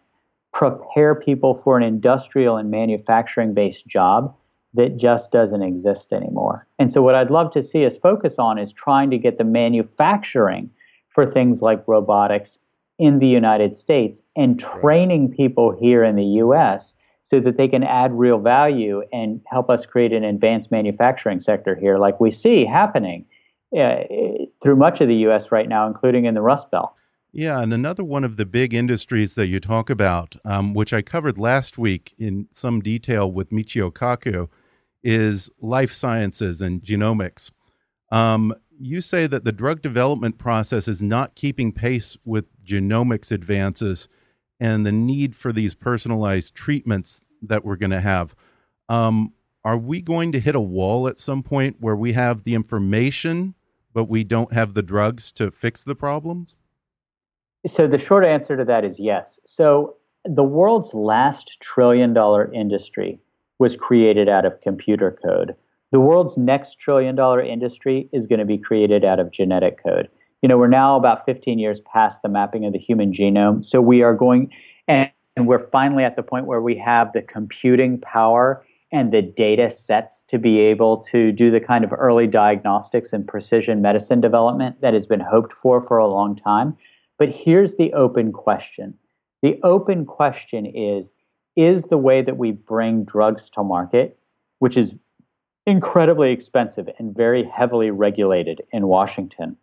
prepare 0.52 1.14
people 1.14 1.60
for 1.62 1.76
an 1.76 1.84
industrial 1.84 2.56
and 2.56 2.70
manufacturing 2.70 3.54
based 3.54 3.86
job 3.86 4.34
that 4.74 4.96
just 4.96 5.30
doesn't 5.30 5.62
exist 5.62 6.12
anymore. 6.12 6.66
And 6.78 6.92
so, 6.92 7.02
what 7.02 7.14
I'd 7.14 7.30
love 7.30 7.52
to 7.52 7.62
see 7.62 7.86
us 7.86 7.94
focus 8.02 8.34
on 8.38 8.58
is 8.58 8.72
trying 8.72 9.10
to 9.10 9.18
get 9.18 9.38
the 9.38 9.44
manufacturing 9.44 10.70
for 11.10 11.30
things 11.30 11.60
like 11.60 11.86
robotics 11.86 12.58
in 12.98 13.18
the 13.18 13.26
United 13.26 13.76
States 13.76 14.20
and 14.36 14.60
training 14.60 15.32
people 15.32 15.76
here 15.78 16.04
in 16.04 16.16
the 16.16 16.40
US 16.44 16.92
so 17.30 17.40
that 17.40 17.56
they 17.56 17.68
can 17.68 17.84
add 17.84 18.12
real 18.12 18.38
value 18.38 19.02
and 19.12 19.40
help 19.46 19.70
us 19.70 19.86
create 19.86 20.12
an 20.12 20.24
advanced 20.24 20.70
manufacturing 20.70 21.40
sector 21.40 21.76
here, 21.76 21.96
like 21.96 22.20
we 22.20 22.32
see 22.32 22.66
happening 22.66 23.24
uh, 23.78 24.02
through 24.62 24.76
much 24.76 25.00
of 25.00 25.08
the 25.08 25.14
U.S. 25.16 25.52
right 25.52 25.68
now, 25.68 25.86
including 25.86 26.24
in 26.24 26.34
the 26.34 26.42
Rust 26.42 26.70
Belt. 26.70 26.92
Yeah, 27.32 27.60
and 27.60 27.72
another 27.72 28.02
one 28.02 28.24
of 28.24 28.36
the 28.36 28.46
big 28.46 28.74
industries 28.74 29.36
that 29.36 29.46
you 29.46 29.60
talk 29.60 29.88
about, 29.88 30.34
um, 30.44 30.74
which 30.74 30.92
I 30.92 31.02
covered 31.02 31.38
last 31.38 31.78
week 31.78 32.12
in 32.18 32.48
some 32.50 32.80
detail 32.80 33.30
with 33.30 33.50
Michio 33.50 33.92
Kaku, 33.92 34.48
is 35.04 35.48
life 35.60 35.92
sciences 35.92 36.60
and 36.60 36.82
genomics. 36.82 37.52
Um, 38.10 38.52
you 38.80 39.00
say 39.00 39.28
that 39.28 39.44
the 39.44 39.52
drug 39.52 39.82
development 39.82 40.38
process 40.38 40.88
is 40.88 41.00
not 41.00 41.36
keeping 41.36 41.70
pace 41.70 42.16
with 42.24 42.46
genomics 42.64 43.30
advances 43.30 44.08
and 44.60 44.84
the 44.84 44.92
need 44.92 45.34
for 45.34 45.52
these 45.52 45.74
personalized 45.74 46.54
treatments 46.54 47.24
that 47.42 47.64
we're 47.64 47.76
going 47.76 47.90
to 47.90 48.00
have. 48.00 48.34
Um, 48.88 49.32
are 49.64 49.78
we 49.78 50.00
going 50.02 50.32
to 50.32 50.40
hit 50.40 50.54
a 50.54 50.60
wall 50.60 51.08
at 51.08 51.18
some 51.18 51.42
point 51.42 51.76
where 51.80 51.96
we 51.96 52.12
have 52.12 52.44
the 52.44 52.54
information, 52.54 53.54
but 53.92 54.04
we 54.04 54.24
don't 54.24 54.52
have 54.52 54.74
the 54.74 54.82
drugs 54.82 55.32
to 55.32 55.50
fix 55.50 55.84
the 55.84 55.94
problems? 55.94 56.56
So, 57.66 57.86
the 57.86 57.98
short 57.98 58.24
answer 58.24 58.56
to 58.56 58.64
that 58.64 58.84
is 58.84 58.98
yes. 58.98 59.38
So, 59.44 59.96
the 60.24 60.44
world's 60.44 60.94
last 60.94 61.58
trillion 61.60 62.14
dollar 62.14 62.50
industry 62.52 63.18
was 63.58 63.76
created 63.76 64.28
out 64.28 64.46
of 64.46 64.60
computer 64.62 65.18
code. 65.22 65.54
The 65.92 66.00
world's 66.00 66.36
next 66.38 66.78
trillion 66.78 67.16
dollar 67.16 67.42
industry 67.42 68.08
is 68.12 68.26
going 68.26 68.38
to 68.38 68.46
be 68.46 68.56
created 68.56 69.04
out 69.04 69.20
of 69.20 69.30
genetic 69.30 69.82
code 69.82 70.08
you 70.42 70.48
know, 70.48 70.56
we're 70.56 70.68
now 70.68 70.96
about 70.96 71.24
15 71.26 71.58
years 71.58 71.80
past 71.92 72.22
the 72.22 72.28
mapping 72.28 72.64
of 72.64 72.72
the 72.72 72.78
human 72.78 73.12
genome. 73.12 73.64
So 73.64 73.80
we 73.80 74.02
are 74.02 74.14
going, 74.14 74.50
and, 74.88 75.10
and 75.36 75.46
we're 75.46 75.68
finally 75.70 76.04
at 76.04 76.16
the 76.16 76.22
point 76.22 76.46
where 76.46 76.62
we 76.62 76.76
have 76.78 77.12
the 77.12 77.22
computing 77.22 78.00
power 78.00 78.64
and 78.92 79.12
the 79.12 79.22
data 79.22 79.70
sets 79.70 80.24
to 80.28 80.38
be 80.38 80.58
able 80.58 80.98
to 81.04 81.30
do 81.32 81.50
the 81.50 81.60
kind 81.60 81.84
of 81.84 81.92
early 81.92 82.26
diagnostics 82.26 83.12
and 83.12 83.26
precision 83.26 83.80
medicine 83.80 84.20
development 84.20 84.80
that 84.80 84.94
has 84.94 85.06
been 85.06 85.20
hoped 85.20 85.52
for 85.62 85.86
for 85.86 85.98
a 85.98 86.08
long 86.08 86.34
time. 86.34 86.76
But 87.18 87.28
here's 87.28 87.74
the 87.74 87.92
open 87.92 88.32
question 88.32 88.94
the 89.42 89.58
open 89.62 90.06
question 90.06 90.66
is 90.66 91.12
Is 91.56 91.82
the 91.82 91.98
way 91.98 92.22
that 92.22 92.36
we 92.36 92.52
bring 92.52 93.04
drugs 93.04 93.50
to 93.54 93.62
market, 93.62 94.18
which 94.58 94.76
is 94.76 94.92
incredibly 95.66 96.32
expensive 96.32 96.88
and 96.98 97.14
very 97.14 97.44
heavily 97.44 97.90
regulated 97.90 98.62
in 98.72 98.88
Washington, 98.88 99.56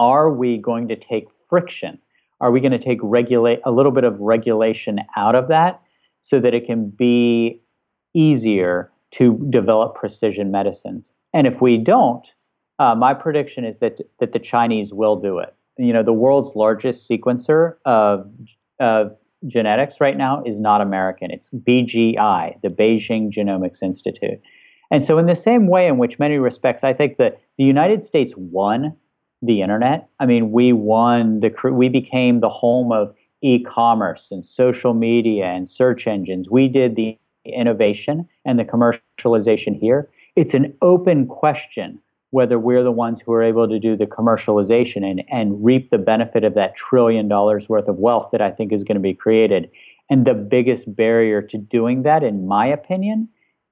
are 0.00 0.32
we 0.32 0.56
going 0.56 0.88
to 0.88 0.96
take 0.96 1.26
friction? 1.48 1.98
Are 2.40 2.50
we 2.50 2.60
going 2.60 2.72
to 2.72 2.82
take 2.82 2.98
regulate 3.02 3.60
a 3.66 3.70
little 3.70 3.92
bit 3.92 4.02
of 4.02 4.18
regulation 4.18 4.98
out 5.14 5.34
of 5.34 5.48
that 5.48 5.82
so 6.24 6.40
that 6.40 6.54
it 6.54 6.66
can 6.66 6.88
be 6.88 7.60
easier 8.14 8.90
to 9.12 9.46
develop 9.50 9.94
precision 9.94 10.50
medicines? 10.50 11.10
And 11.34 11.46
if 11.46 11.60
we 11.60 11.76
don't, 11.76 12.26
uh, 12.78 12.94
my 12.94 13.12
prediction 13.12 13.66
is 13.66 13.76
that 13.80 13.98
that 14.20 14.32
the 14.32 14.38
Chinese 14.38 14.90
will 14.92 15.16
do 15.16 15.38
it. 15.38 15.54
You 15.76 15.92
know, 15.92 16.02
the 16.02 16.14
world's 16.14 16.56
largest 16.56 17.08
sequencer 17.08 17.74
of 17.84 18.26
of 18.80 19.14
genetics 19.46 19.96
right 20.00 20.16
now 20.16 20.42
is 20.44 20.58
not 20.58 20.80
American. 20.80 21.30
It's 21.30 21.50
BGI, 21.50 22.60
the 22.62 22.68
Beijing 22.68 23.30
Genomics 23.30 23.82
Institute. 23.82 24.40
And 24.90 25.04
so, 25.04 25.18
in 25.18 25.26
the 25.26 25.36
same 25.36 25.68
way 25.68 25.86
in 25.86 25.98
which 25.98 26.18
many 26.18 26.38
respects, 26.38 26.84
I 26.84 26.94
think 26.94 27.18
that 27.18 27.38
the 27.58 27.64
United 27.64 28.02
States 28.02 28.32
won 28.36 28.96
the 29.42 29.62
internet. 29.62 30.08
I 30.18 30.26
mean, 30.26 30.52
we 30.52 30.72
won 30.72 31.40
the 31.40 31.52
we 31.70 31.88
became 31.88 32.40
the 32.40 32.48
home 32.48 32.92
of 32.92 33.14
e-commerce 33.42 34.28
and 34.30 34.44
social 34.44 34.92
media 34.92 35.46
and 35.46 35.70
search 35.70 36.06
engines. 36.06 36.50
We 36.50 36.68
did 36.68 36.96
the 36.96 37.18
innovation 37.44 38.28
and 38.44 38.58
the 38.58 38.64
commercialization 38.64 39.78
here. 39.78 40.08
It's 40.36 40.54
an 40.54 40.74
open 40.82 41.26
question 41.26 42.00
whether 42.30 42.58
we're 42.58 42.84
the 42.84 42.92
ones 42.92 43.20
who 43.24 43.32
are 43.32 43.42
able 43.42 43.68
to 43.68 43.78
do 43.78 43.96
the 43.96 44.06
commercialization 44.06 45.04
and, 45.04 45.22
and 45.30 45.64
reap 45.64 45.90
the 45.90 45.98
benefit 45.98 46.44
of 46.44 46.54
that 46.54 46.76
trillion 46.76 47.28
dollars 47.28 47.68
worth 47.68 47.88
of 47.88 47.96
wealth 47.96 48.28
that 48.32 48.40
I 48.40 48.50
think 48.50 48.72
is 48.72 48.84
going 48.84 48.96
to 48.96 49.00
be 49.00 49.14
created. 49.14 49.70
And 50.08 50.24
the 50.24 50.34
biggest 50.34 50.94
barrier 50.94 51.42
to 51.42 51.58
doing 51.58 52.02
that, 52.04 52.22
in 52.22 52.46
my 52.46 52.66
opinion, 52.66 53.28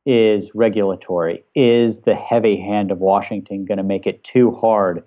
is 0.06 0.48
regulatory. 0.54 1.44
Is 1.54 2.00
the 2.00 2.14
heavy 2.14 2.56
hand 2.56 2.90
of 2.90 2.98
Washington 2.98 3.64
going 3.64 3.78
to 3.78 3.84
make 3.84 4.06
it 4.06 4.24
too 4.24 4.50
hard 4.52 5.04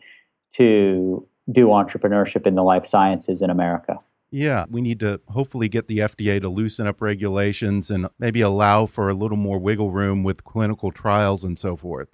to 0.57 1.27
do 1.51 1.67
entrepreneurship 1.67 2.45
in 2.45 2.55
the 2.55 2.63
life 2.63 2.87
sciences 2.89 3.41
in 3.41 3.49
America. 3.49 3.99
Yeah, 4.31 4.65
we 4.69 4.81
need 4.81 5.01
to 5.01 5.19
hopefully 5.27 5.67
get 5.67 5.87
the 5.87 5.99
FDA 5.99 6.39
to 6.39 6.47
loosen 6.47 6.87
up 6.87 7.01
regulations 7.01 7.91
and 7.91 8.07
maybe 8.17 8.39
allow 8.39 8.85
for 8.85 9.09
a 9.09 9.13
little 9.13 9.37
more 9.37 9.59
wiggle 9.59 9.91
room 9.91 10.23
with 10.23 10.45
clinical 10.45 10.91
trials 10.91 11.43
and 11.43 11.59
so 11.59 11.75
forth. 11.75 12.07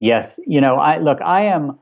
Yes, 0.00 0.38
you 0.46 0.60
know, 0.60 0.76
I 0.76 0.98
look, 0.98 1.20
I 1.22 1.46
am, 1.46 1.78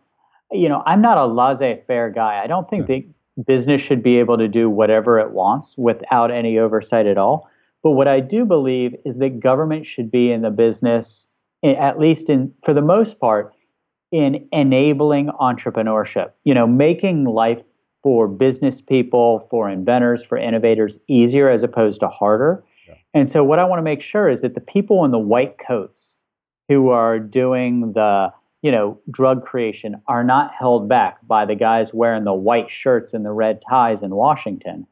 you 0.53 0.69
know, 0.69 0.83
I'm 0.87 1.03
not 1.03 1.19
a 1.19 1.27
laissez-faire 1.27 2.11
guy. 2.11 2.41
I 2.43 2.47
don't 2.47 2.71
think 2.71 2.89
yeah. 2.89 2.99
that 2.99 3.47
business 3.47 3.83
should 3.83 4.03
be 4.03 4.19
able 4.19 4.39
to 4.39 4.49
do 4.49 4.71
whatever 4.71 5.19
it 5.19 5.33
wants 5.33 5.75
without 5.77 6.31
any 6.31 6.59
oversight 6.59 7.07
at 7.07 7.19
all. 7.19 7.49
But 7.83 7.93
what 7.93 8.09
I 8.09 8.21
do 8.21 8.45
believe 8.45 8.95
is 9.05 9.19
that 9.19 9.41
government 9.41 9.87
should 9.87 10.11
be 10.11 10.31
in 10.31 10.43
the 10.43 10.51
business, 10.51 11.27
at 11.65 11.99
least 11.99 12.29
in 12.29 12.53
for 12.65 12.75
the 12.75 12.83
most 12.83 13.19
part, 13.19 13.53
in 14.13 14.49
enabling 14.53 15.29
entrepreneurship. 15.41 16.33
You 16.45 16.55
know, 16.55 16.67
making 16.67 17.25
life 17.25 17.63
for 18.03 18.29
business 18.29 18.81
people, 18.81 19.47
for 19.51 19.69
inventors, 19.69 20.23
for 20.23 20.39
innovators 20.39 20.99
easier 21.09 21.51
as 21.51 21.63
opposed 21.63 22.01
to 22.01 22.09
harder. 22.09 22.65
Yeah. 22.87 22.95
And 23.15 23.31
so, 23.31 23.45
what 23.45 23.59
I 23.59 23.65
want 23.65 23.79
to 23.79 23.83
make 23.83 24.03
sure 24.03 24.29
is 24.29 24.41
that 24.43 24.55
the 24.55 24.61
people 24.61 25.05
in 25.05 25.11
the 25.11 25.19
white 25.19 25.57
coats 25.59 26.17
who 26.69 26.91
are 26.91 27.19
doing 27.19 27.93
the 27.93 28.33
you 28.63 28.73
know 28.73 28.99
drug 29.11 29.45
creation 29.45 30.01
are 30.07 30.25
not 30.25 30.53
held 30.59 30.89
back 30.89 31.19
by 31.27 31.45
the 31.45 31.55
guys 31.55 31.89
wearing 31.93 32.25
the 32.25 32.35
white 32.35 32.71
shirts 32.71 33.13
and 33.13 33.25
the 33.25 33.33
red 33.33 33.61
ties 33.69 34.03
in 34.03 34.11
Washington. 34.11 34.87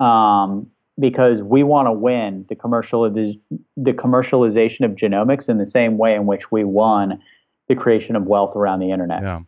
Um, 0.00 0.70
because 0.98 1.42
we 1.42 1.62
want 1.62 1.86
to 1.86 1.92
win 1.92 2.44
the 2.48 2.56
commercial 2.56 3.08
the, 3.10 3.38
the 3.76 3.92
commercialization 3.92 4.84
of 4.84 4.92
genomics 4.92 5.48
in 5.48 5.58
the 5.58 5.66
same 5.66 5.96
way 5.96 6.14
in 6.14 6.26
which 6.26 6.50
we 6.50 6.64
won 6.64 7.20
the 7.68 7.74
creation 7.74 8.16
of 8.16 8.24
wealth 8.24 8.56
around 8.56 8.80
the 8.80 8.90
internet. 8.90 9.22
Yeah. 9.22 9.40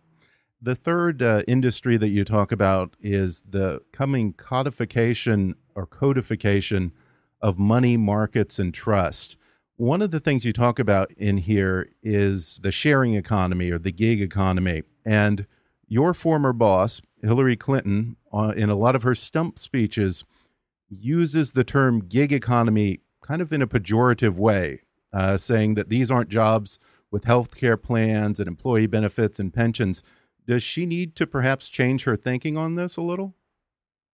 The 0.63 0.75
third 0.75 1.23
uh, 1.23 1.43
industry 1.49 1.97
that 1.97 2.09
you 2.09 2.25
talk 2.25 2.53
about 2.53 2.95
is 3.01 3.43
the 3.49 3.81
coming 3.93 4.35
codification 4.35 5.55
or 5.75 5.87
codification 5.87 6.93
of 7.41 7.59
money 7.59 7.97
markets 7.97 8.59
and 8.59 8.75
trust. 8.75 9.37
One 9.77 10.03
of 10.03 10.11
the 10.11 10.21
things 10.21 10.45
you 10.45 10.53
talk 10.53 10.79
about 10.79 11.11
in 11.13 11.39
here 11.39 11.89
is 12.03 12.61
the 12.63 12.71
sharing 12.71 13.15
economy 13.15 13.71
or 13.71 13.79
the 13.79 13.93
gig 13.93 14.21
economy. 14.21 14.83
And 15.07 15.47
your 15.89 16.13
former 16.13 16.53
boss, 16.53 17.01
Hillary 17.23 17.57
Clinton, 17.57 18.17
uh, 18.31 18.53
in 18.55 18.69
a 18.69 18.75
lot 18.75 18.95
of 18.95 19.03
her 19.03 19.15
stump 19.15 19.59
speeches, 19.59 20.25
uses 20.91 21.53
the 21.53 21.65
term 21.65 22.01
gig 22.01 22.33
economy 22.33 23.01
kind 23.23 23.41
of 23.41 23.51
in 23.53 23.63
a 23.63 23.67
pejorative 23.67 24.35
way, 24.35 24.83
uh, 25.15 25.39
saying 25.39 25.75
that 25.75 25.89
these 25.89 26.11
aren't 26.11 26.29
jobs 26.29 26.79
with 27.11 27.25
health 27.25 27.57
care 27.57 27.77
plans 27.77 28.39
and 28.39 28.49
employee 28.49 28.87
benefits 28.87 29.39
and 29.39 29.53
pensions. 29.53 30.03
Does 30.47 30.63
she 30.63 30.87
need 30.87 31.17
to 31.17 31.27
perhaps 31.27 31.69
change 31.69 32.05
her 32.05 32.17
thinking 32.17 32.57
on 32.57 32.75
this 32.75 32.97
a 32.97 33.03
little? 33.03 33.35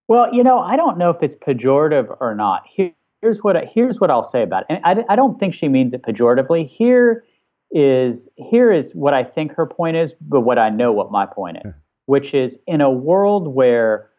Well, 0.08 0.32
you 0.32 0.44
know, 0.44 0.58
I 0.58 0.76
don't 0.76 0.98
know 0.98 1.10
if 1.10 1.22
it's 1.22 1.36
pejorative 1.44 2.16
or 2.20 2.34
not. 2.34 2.62
Here, 2.72 2.92
here's 3.20 3.38
what 3.38 3.56
I, 3.56 3.70
here's 3.72 3.98
what 3.98 4.10
I'll 4.10 4.30
say 4.30 4.42
about 4.42 4.64
it. 4.68 4.80
And 4.84 5.00
I, 5.00 5.12
I 5.12 5.16
don't 5.16 5.38
think 5.38 5.54
she 5.54 5.68
means 5.68 5.92
it 5.92 6.02
pejoratively. 6.02 6.68
Here 6.68 7.24
is 7.70 8.28
here 8.36 8.72
is 8.72 8.92
what 8.92 9.14
I 9.14 9.24
think 9.24 9.52
her 9.52 9.66
point 9.66 9.96
is, 9.96 10.12
but 10.20 10.40
what 10.40 10.58
I 10.58 10.70
know 10.70 10.92
what 10.92 11.10
my 11.10 11.26
point 11.26 11.58
is, 11.64 11.72
which 12.06 12.32
is 12.32 12.56
in 12.66 12.80
a 12.80 12.90
world 12.90 13.48
where 13.48 14.10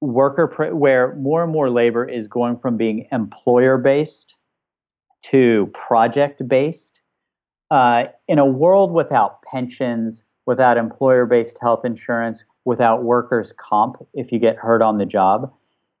worker 0.00 0.46
where 0.72 1.14
more 1.16 1.42
and 1.42 1.52
more 1.52 1.70
labor 1.70 2.08
is 2.08 2.28
going 2.28 2.58
from 2.58 2.76
being 2.76 3.08
employer 3.10 3.78
based 3.78 4.34
to 5.30 5.72
project 5.88 6.46
based 6.46 6.93
uh, 7.74 8.04
in 8.28 8.38
a 8.38 8.46
world 8.46 8.92
without 8.92 9.42
pensions 9.42 10.22
without 10.46 10.76
employer 10.76 11.26
based 11.26 11.56
health 11.60 11.84
insurance 11.84 12.38
without 12.64 13.02
workers 13.02 13.52
comp 13.58 13.96
if 14.14 14.30
you 14.32 14.38
get 14.38 14.56
hurt 14.56 14.82
on 14.82 14.98
the 14.98 15.06
job 15.06 15.52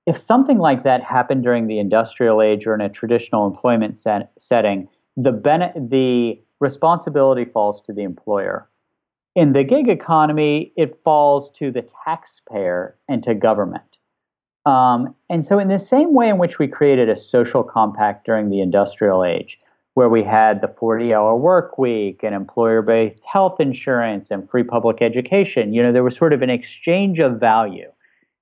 if 0.06 0.20
something 0.20 0.58
like 0.58 0.84
that 0.84 1.02
happened 1.02 1.42
during 1.42 1.66
the 1.66 1.78
industrial 1.78 2.42
age 2.42 2.66
or 2.66 2.74
in 2.74 2.82
a 2.82 2.90
traditional 2.90 3.46
employment 3.46 3.96
set, 3.96 4.32
setting 4.38 4.88
the 5.16 5.32
the 5.32 6.40
responsibility 6.60 7.44
falls 7.44 7.80
to 7.86 7.92
the 7.92 8.02
employer 8.02 8.68
in 9.34 9.52
the 9.52 9.64
gig 9.64 9.88
economy, 9.88 10.72
it 10.76 10.98
falls 11.02 11.50
to 11.58 11.70
the 11.70 11.84
taxpayer 12.04 12.96
and 13.08 13.22
to 13.24 13.34
government. 13.34 13.82
Um, 14.64 15.14
and 15.28 15.44
so, 15.44 15.58
in 15.58 15.68
the 15.68 15.78
same 15.78 16.14
way 16.14 16.28
in 16.28 16.38
which 16.38 16.58
we 16.58 16.68
created 16.68 17.10
a 17.10 17.18
social 17.18 17.62
compact 17.62 18.24
during 18.24 18.48
the 18.48 18.60
industrial 18.60 19.24
age, 19.24 19.58
where 19.94 20.08
we 20.08 20.22
had 20.22 20.60
the 20.60 20.68
40 20.78 21.14
hour 21.14 21.36
work 21.36 21.78
week 21.78 22.20
and 22.22 22.34
employer 22.34 22.82
based 22.82 23.20
health 23.30 23.60
insurance 23.60 24.28
and 24.30 24.48
free 24.50 24.64
public 24.64 25.00
education, 25.00 25.72
you 25.72 25.82
know, 25.82 25.92
there 25.92 26.04
was 26.04 26.16
sort 26.16 26.32
of 26.32 26.42
an 26.42 26.50
exchange 26.50 27.20
of 27.20 27.38
value 27.38 27.90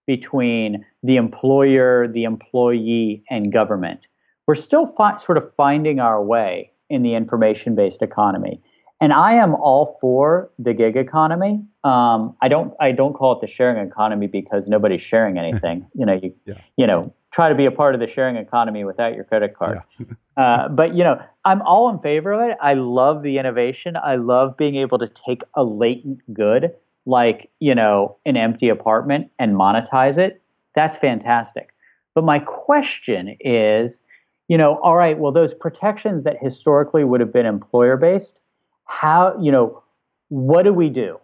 between 0.07 0.85
the 1.03 1.17
employer, 1.17 2.09
the 2.09 2.25
employee, 2.25 3.23
and 3.31 3.53
government. 3.53 4.01
We're 4.47 4.57
still 4.57 4.93
fi- 4.97 5.19
sort 5.19 5.39
of 5.39 5.53
finding 5.57 6.01
our 6.01 6.23
way 6.23 6.73
in 6.91 7.03
the 7.03 7.15
information 7.15 7.75
based 7.75 8.03
economy. 8.03 8.61
And 9.01 9.13
I 9.13 9.33
am 9.33 9.55
all 9.55 9.99
for 10.01 10.51
the 10.59 10.75
gig 10.75 10.97
economy. 10.97 11.65
Um, 11.85 12.37
I 12.41 12.49
don't 12.49 12.73
I 12.81 12.93
don't 12.93 13.15
call 13.15 13.33
it 13.33 13.41
the 13.41 13.53
sharing 13.53 13.85
economy 13.87 14.27
because 14.27 14.69
nobody's 14.69 15.03
sharing 15.03 15.39
anything. 15.39 15.87
you 15.95 16.07
know, 16.07 16.21
you 16.23 16.35
yeah. 16.47 16.55
you 16.77 16.87
know 16.87 17.13
try 17.33 17.49
to 17.49 17.55
be 17.55 17.67
a 17.67 17.71
part 17.71 17.95
of 17.95 18.01
the 18.01 18.09
sharing 18.09 18.37
economy 18.37 18.85
without 18.85 19.15
your 19.15 19.25
credit 19.25 19.57
card. 19.57 19.81
Yeah. 19.99 20.07
uh, 20.37 20.69
but 20.69 20.95
you 20.95 21.05
know, 21.05 21.21
I'm 21.45 21.63
all 21.63 21.89
in 21.91 21.99
favor 22.01 22.33
of 22.33 22.51
it. 22.51 22.57
I 22.61 22.75
love 22.75 23.23
the 23.23 23.39
innovation. 23.39 23.97
I 23.97 24.17
love 24.17 24.57
being 24.57 24.77
able 24.77 24.99
to 24.99 25.11
take 25.27 25.43
a 25.55 25.65
latent 25.65 26.21
good 26.33 26.73
like 27.05 27.51
you 27.59 27.75
know 27.75 28.17
an 28.25 28.37
empty 28.37 28.69
apartment 28.69 29.31
and 29.39 29.57
monetize 29.57 30.19
it. 30.19 30.41
That's 30.75 30.97
fantastic. 30.99 31.71
But 32.15 32.25
my 32.25 32.39
question 32.41 33.37
is, 33.41 34.01
you 34.49 34.59
know, 34.59 34.79
all 34.83 34.97
right, 34.97 35.19
well, 35.19 35.33
those 35.33 35.55
protections 35.55 36.25
that 36.25 36.37
historically 36.41 37.05
would 37.05 37.21
have 37.21 37.33
been 37.33 37.47
employer 37.47 37.97
based 37.97 38.39
how, 38.85 39.37
you 39.41 39.51
know, 39.51 39.83
what 40.29 40.65
do 40.65 40.73
we 40.73 40.89
do? 40.89 41.19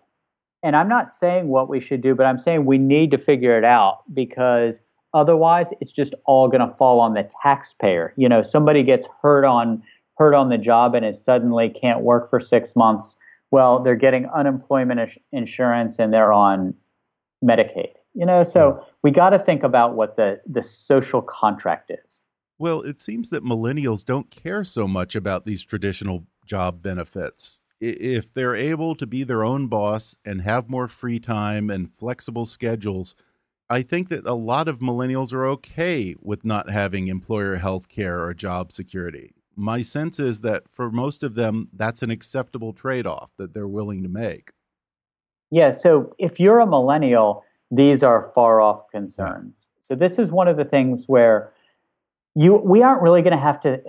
And 0.62 0.74
I'm 0.74 0.88
not 0.88 1.12
saying 1.20 1.48
what 1.48 1.68
we 1.68 1.80
should 1.80 2.00
do, 2.00 2.14
but 2.14 2.26
I'm 2.26 2.38
saying 2.38 2.64
we 2.64 2.78
need 2.78 3.10
to 3.12 3.18
figure 3.18 3.56
it 3.56 3.64
out 3.64 4.02
because 4.12 4.76
otherwise 5.18 5.66
it's 5.80 5.92
just 5.92 6.14
all 6.24 6.48
going 6.48 6.66
to 6.66 6.74
fall 6.76 7.00
on 7.00 7.14
the 7.14 7.28
taxpayer. 7.42 8.12
You 8.16 8.28
know, 8.28 8.42
somebody 8.42 8.82
gets 8.82 9.06
hurt 9.22 9.44
on 9.44 9.82
hurt 10.16 10.34
on 10.34 10.48
the 10.48 10.58
job 10.58 10.94
and 10.94 11.04
it 11.04 11.16
suddenly 11.16 11.68
can't 11.68 12.00
work 12.00 12.28
for 12.28 12.40
6 12.40 12.74
months. 12.74 13.16
Well, 13.50 13.82
they're 13.82 13.96
getting 13.96 14.26
unemployment 14.26 15.12
insurance 15.32 15.94
and 15.98 16.12
they're 16.12 16.32
on 16.32 16.74
Medicaid. 17.44 17.92
You 18.14 18.26
know, 18.26 18.42
so 18.42 18.72
hmm. 18.72 18.90
we 19.02 19.10
got 19.10 19.30
to 19.30 19.38
think 19.38 19.62
about 19.62 19.94
what 19.94 20.16
the 20.16 20.40
the 20.46 20.62
social 20.62 21.22
contract 21.22 21.90
is. 21.90 22.20
Well, 22.58 22.82
it 22.82 22.98
seems 22.98 23.30
that 23.30 23.44
millennials 23.44 24.04
don't 24.04 24.30
care 24.30 24.64
so 24.64 24.88
much 24.88 25.14
about 25.14 25.46
these 25.46 25.64
traditional 25.64 26.26
job 26.44 26.82
benefits. 26.82 27.60
If 27.80 28.34
they're 28.34 28.56
able 28.56 28.96
to 28.96 29.06
be 29.06 29.22
their 29.22 29.44
own 29.44 29.68
boss 29.68 30.16
and 30.24 30.42
have 30.42 30.68
more 30.68 30.88
free 30.88 31.20
time 31.20 31.70
and 31.70 31.94
flexible 31.94 32.46
schedules, 32.46 33.14
I 33.70 33.82
think 33.82 34.08
that 34.08 34.26
a 34.26 34.34
lot 34.34 34.68
of 34.68 34.78
millennials 34.78 35.32
are 35.32 35.46
okay 35.46 36.14
with 36.22 36.44
not 36.44 36.70
having 36.70 37.08
employer 37.08 37.56
health 37.56 37.88
care 37.88 38.22
or 38.22 38.32
job 38.32 38.72
security. 38.72 39.34
My 39.56 39.82
sense 39.82 40.18
is 40.18 40.40
that 40.40 40.68
for 40.70 40.90
most 40.90 41.22
of 41.22 41.34
them, 41.34 41.68
that's 41.72 42.02
an 42.02 42.10
acceptable 42.10 42.72
trade 42.72 43.06
off 43.06 43.32
that 43.36 43.52
they're 43.52 43.68
willing 43.68 44.02
to 44.04 44.08
make. 44.08 44.52
Yeah. 45.50 45.76
So 45.76 46.14
if 46.18 46.38
you're 46.38 46.60
a 46.60 46.66
millennial, 46.66 47.44
these 47.70 48.02
are 48.02 48.30
far 48.34 48.60
off 48.60 48.90
concerns. 48.90 49.54
So 49.82 49.94
this 49.94 50.18
is 50.18 50.30
one 50.30 50.48
of 50.48 50.56
the 50.56 50.64
things 50.64 51.04
where 51.06 51.52
you 52.34 52.54
we 52.54 52.82
aren't 52.82 53.02
really 53.02 53.22
going 53.22 53.36
to 53.36 53.42
have 53.42 53.60
to 53.62 53.80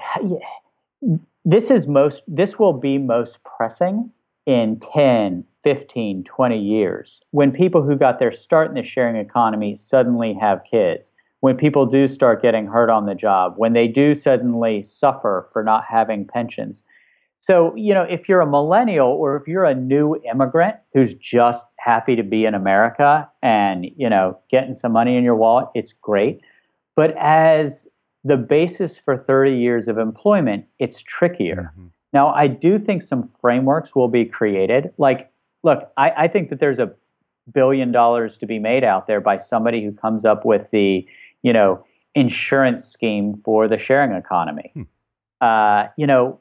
this 1.45 1.65
is 1.65 1.87
most 1.87 2.23
this 2.27 2.57
will 2.57 2.73
be 2.73 2.97
most 2.97 3.37
pressing 3.43 4.11
in 4.49 4.81
10 4.91 5.43
15 5.63 6.23
20 6.23 6.57
years 6.57 7.21
when 7.29 7.51
people 7.51 7.83
who 7.83 7.95
got 7.95 8.17
their 8.17 8.33
start 8.35 8.67
in 8.69 8.73
the 8.73 8.83
sharing 8.83 9.15
economy 9.15 9.77
suddenly 9.77 10.33
have 10.33 10.59
kids 10.69 11.11
when 11.41 11.55
people 11.55 11.85
do 11.85 12.07
start 12.07 12.41
getting 12.41 12.65
hurt 12.65 12.89
on 12.89 13.05
the 13.05 13.13
job 13.13 13.53
when 13.57 13.73
they 13.73 13.87
do 13.87 14.15
suddenly 14.15 14.87
suffer 14.91 15.47
for 15.53 15.63
not 15.63 15.83
having 15.87 16.25
pensions 16.25 16.81
so 17.41 17.75
you 17.75 17.93
know 17.93 18.01
if 18.01 18.27
you're 18.27 18.41
a 18.41 18.49
millennial 18.49 19.09
or 19.09 19.37
if 19.37 19.47
you're 19.47 19.65
a 19.65 19.75
new 19.75 20.15
immigrant 20.31 20.75
who's 20.95 21.13
just 21.13 21.63
happy 21.77 22.15
to 22.15 22.23
be 22.23 22.45
in 22.45 22.55
america 22.55 23.29
and 23.43 23.85
you 23.97 24.09
know 24.09 24.35
getting 24.49 24.73
some 24.73 24.91
money 24.91 25.15
in 25.15 25.23
your 25.23 25.35
wallet 25.35 25.67
it's 25.75 25.93
great 26.01 26.41
but 26.95 27.15
as 27.19 27.87
the 28.23 28.37
basis 28.37 28.93
for 29.05 29.17
30 29.17 29.51
years 29.51 29.87
of 29.87 29.97
employment, 29.97 30.65
it's 30.79 31.01
trickier. 31.01 31.71
Mm-hmm. 31.73 31.87
Now, 32.13 32.33
I 32.33 32.47
do 32.47 32.79
think 32.79 33.03
some 33.03 33.29
frameworks 33.41 33.95
will 33.95 34.07
be 34.07 34.25
created. 34.25 34.91
Like, 34.97 35.31
look, 35.63 35.91
I, 35.97 36.11
I, 36.11 36.27
think 36.27 36.49
that 36.49 36.59
there's 36.59 36.79
a 36.79 36.91
billion 37.53 37.91
dollars 37.91 38.37
to 38.37 38.47
be 38.47 38.57
made 38.59 38.83
out 38.83 39.07
there 39.07 39.21
by 39.21 39.39
somebody 39.39 39.83
who 39.83 39.91
comes 39.91 40.25
up 40.25 40.45
with 40.45 40.67
the, 40.71 41.05
you 41.43 41.53
know, 41.53 41.85
insurance 42.15 42.85
scheme 42.85 43.41
for 43.45 43.67
the 43.67 43.77
sharing 43.77 44.11
economy. 44.13 44.71
Hmm. 44.73 44.83
Uh, 45.41 45.87
you 45.97 46.07
know, 46.07 46.39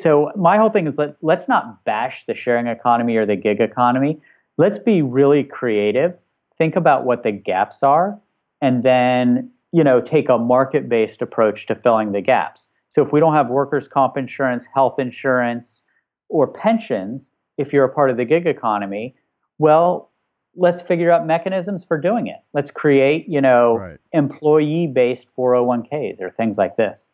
so 0.00 0.30
my 0.36 0.56
whole 0.56 0.70
thing 0.70 0.86
is 0.86 0.96
let, 0.96 1.16
let's 1.22 1.48
not 1.48 1.84
bash 1.84 2.24
the 2.26 2.34
sharing 2.34 2.66
economy 2.66 3.16
or 3.16 3.26
the 3.26 3.36
gig 3.36 3.60
economy. 3.60 4.20
Let's 4.56 4.78
be 4.78 5.02
really 5.02 5.44
creative. 5.44 6.14
Think 6.56 6.76
about 6.76 7.04
what 7.04 7.22
the 7.22 7.32
gaps 7.32 7.82
are, 7.82 8.18
and 8.62 8.82
then 8.82 9.50
you 9.72 9.84
know, 9.84 10.00
take 10.00 10.30
a 10.30 10.38
market-based 10.38 11.20
approach 11.20 11.66
to 11.66 11.74
filling 11.74 12.12
the 12.12 12.22
gaps. 12.22 12.65
So 12.96 13.04
if 13.04 13.12
we 13.12 13.20
don't 13.20 13.34
have 13.34 13.48
workers' 13.48 13.86
comp 13.86 14.16
insurance, 14.16 14.64
health 14.74 14.98
insurance, 14.98 15.82
or 16.30 16.46
pensions 16.46 17.22
if 17.58 17.72
you're 17.72 17.84
a 17.84 17.92
part 17.92 18.10
of 18.10 18.16
the 18.16 18.24
gig 18.24 18.46
economy. 18.46 19.14
Well, 19.58 20.10
let's 20.54 20.82
figure 20.88 21.10
out 21.10 21.26
mechanisms 21.26 21.84
for 21.84 21.98
doing 22.00 22.26
it. 22.26 22.38
Let's 22.54 22.70
create, 22.70 23.28
you 23.28 23.40
know, 23.40 23.78
right. 23.78 23.98
employee-based 24.12 25.26
401ks 25.36 26.20
or 26.20 26.30
things 26.30 26.56
like 26.56 26.76
this. 26.76 27.10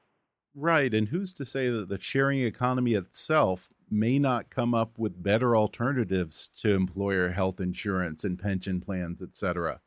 Right, 0.54 0.94
and 0.94 1.08
who's 1.08 1.32
to 1.34 1.44
say 1.44 1.68
that 1.68 1.88
the 1.88 2.00
sharing 2.00 2.40
economy 2.40 2.94
itself 2.94 3.72
may 3.90 4.18
not 4.18 4.50
come 4.50 4.74
up 4.74 4.98
with 4.98 5.22
better 5.22 5.56
alternatives 5.56 6.48
to 6.60 6.74
employer 6.74 7.30
health 7.30 7.60
insurance 7.60 8.22
and 8.22 8.38
pension 8.38 8.80
plans, 8.80 9.20
etc. 9.20 9.80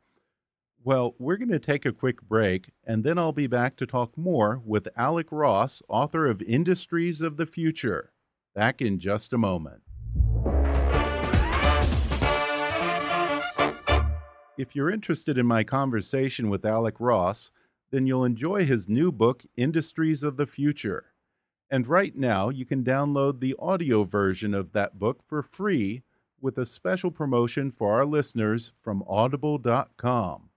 Well, 0.86 1.16
we're 1.18 1.36
going 1.36 1.48
to 1.48 1.58
take 1.58 1.84
a 1.84 1.90
quick 1.90 2.22
break, 2.22 2.70
and 2.84 3.02
then 3.02 3.18
I'll 3.18 3.32
be 3.32 3.48
back 3.48 3.74
to 3.78 3.86
talk 3.86 4.16
more 4.16 4.62
with 4.64 4.86
Alec 4.96 5.26
Ross, 5.32 5.82
author 5.88 6.28
of 6.28 6.40
Industries 6.42 7.20
of 7.20 7.36
the 7.36 7.44
Future. 7.44 8.12
Back 8.54 8.80
in 8.80 9.00
just 9.00 9.32
a 9.32 9.36
moment. 9.36 9.82
If 14.56 14.76
you're 14.76 14.88
interested 14.88 15.36
in 15.36 15.44
my 15.44 15.64
conversation 15.64 16.50
with 16.50 16.64
Alec 16.64 17.00
Ross, 17.00 17.50
then 17.90 18.06
you'll 18.06 18.24
enjoy 18.24 18.64
his 18.64 18.88
new 18.88 19.10
book, 19.10 19.42
Industries 19.56 20.22
of 20.22 20.36
the 20.36 20.46
Future. 20.46 21.06
And 21.68 21.88
right 21.88 22.14
now, 22.14 22.48
you 22.48 22.64
can 22.64 22.84
download 22.84 23.40
the 23.40 23.56
audio 23.58 24.04
version 24.04 24.54
of 24.54 24.70
that 24.70 25.00
book 25.00 25.24
for 25.26 25.42
free 25.42 26.04
with 26.40 26.56
a 26.56 26.64
special 26.64 27.10
promotion 27.10 27.72
for 27.72 27.92
our 27.94 28.04
listeners 28.04 28.72
from 28.80 29.02
audible.com. 29.08 30.50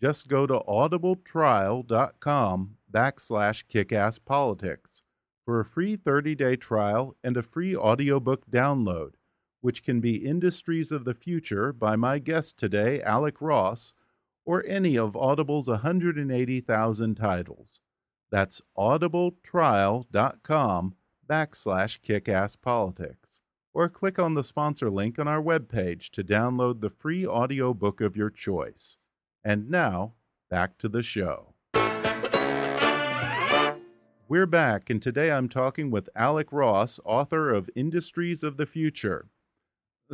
Just 0.00 0.28
go 0.28 0.46
to 0.46 0.62
audibletrial.com 0.66 2.76
backslash 2.90 3.64
kickasspolitics 3.66 5.02
for 5.44 5.60
a 5.60 5.64
free 5.64 5.96
30-day 5.96 6.56
trial 6.56 7.14
and 7.22 7.36
a 7.36 7.42
free 7.42 7.76
audiobook 7.76 8.50
download 8.50 9.12
which 9.60 9.82
can 9.82 10.00
be 10.00 10.26
Industries 10.26 10.90
of 10.90 11.04
the 11.04 11.12
Future 11.14 11.72
by 11.72 11.94
my 11.96 12.18
guest 12.18 12.58
today, 12.58 13.00
Alec 13.02 13.40
Ross, 13.40 13.94
or 14.44 14.64
any 14.66 14.98
of 14.98 15.16
Audible's 15.16 15.68
180,000 15.68 17.14
titles. 17.14 17.80
That's 18.30 18.60
audibletrial.com 18.78 20.94
backslash 21.28 22.00
kickasspolitics. 22.00 23.40
Or 23.72 23.88
click 23.88 24.18
on 24.18 24.34
the 24.34 24.42
sponsor 24.42 24.90
link 24.90 25.20
on 25.20 25.28
our 25.28 25.40
webpage 25.40 26.10
to 26.10 26.24
download 26.24 26.80
the 26.80 26.88
free 26.88 27.24
audiobook 27.24 28.00
of 28.00 28.16
your 28.16 28.30
choice. 28.30 28.96
And 29.44 29.70
now, 29.70 30.14
back 30.48 30.78
to 30.78 30.88
the 30.88 31.02
show. 31.02 31.54
We're 34.28 34.46
back, 34.46 34.90
and 34.90 35.02
today 35.02 35.30
I'm 35.32 35.48
talking 35.48 35.90
with 35.90 36.08
Alec 36.14 36.48
Ross, 36.52 37.00
author 37.04 37.52
of 37.52 37.68
Industries 37.74 38.42
of 38.42 38.56
the 38.56 38.66
Future 38.66 39.26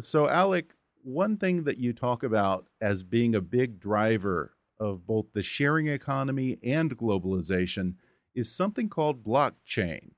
so, 0.00 0.28
Alec, 0.28 0.74
one 1.02 1.36
thing 1.36 1.64
that 1.64 1.78
you 1.78 1.92
talk 1.92 2.22
about 2.22 2.66
as 2.80 3.02
being 3.02 3.34
a 3.34 3.40
big 3.40 3.80
driver 3.80 4.54
of 4.78 5.06
both 5.06 5.26
the 5.32 5.42
sharing 5.42 5.86
economy 5.86 6.58
and 6.62 6.96
globalization 6.98 7.94
is 8.34 8.52
something 8.52 8.88
called 8.88 9.24
blockchain. 9.24 10.10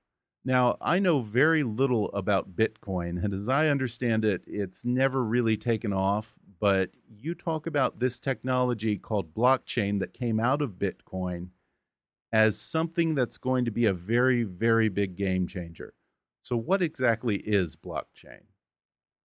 Now, 0.45 0.77
I 0.81 0.99
know 0.99 1.21
very 1.21 1.63
little 1.63 2.11
about 2.13 2.57
Bitcoin, 2.57 3.23
and 3.23 3.35
as 3.35 3.49
I 3.49 3.69
understand 3.69 4.25
it, 4.25 4.43
it's 4.47 4.85
never 4.85 5.23
really 5.23 5.57
taken 5.57 5.93
off. 5.93 6.39
But 6.61 6.91
you 7.09 7.35
talk 7.35 7.67
about 7.67 8.01
this 8.01 8.19
technology 8.19 8.99
called 8.99 9.35
blockchain 9.35 10.01
that 10.01 10.13
came 10.13 10.41
out 10.41 10.61
of 10.61 10.73
Bitcoin 10.73 11.49
as 12.33 12.59
something 12.59 13.15
that's 13.15 13.39
going 13.39 13.65
to 13.65 13.71
be 13.71 13.87
a 13.87 13.93
very, 13.93 14.43
very 14.43 14.89
big 14.89 15.17
game 15.17 15.47
changer. 15.47 15.95
So, 16.43 16.57
what 16.57 16.83
exactly 16.83 17.37
is 17.37 17.77
blockchain? 17.77 18.43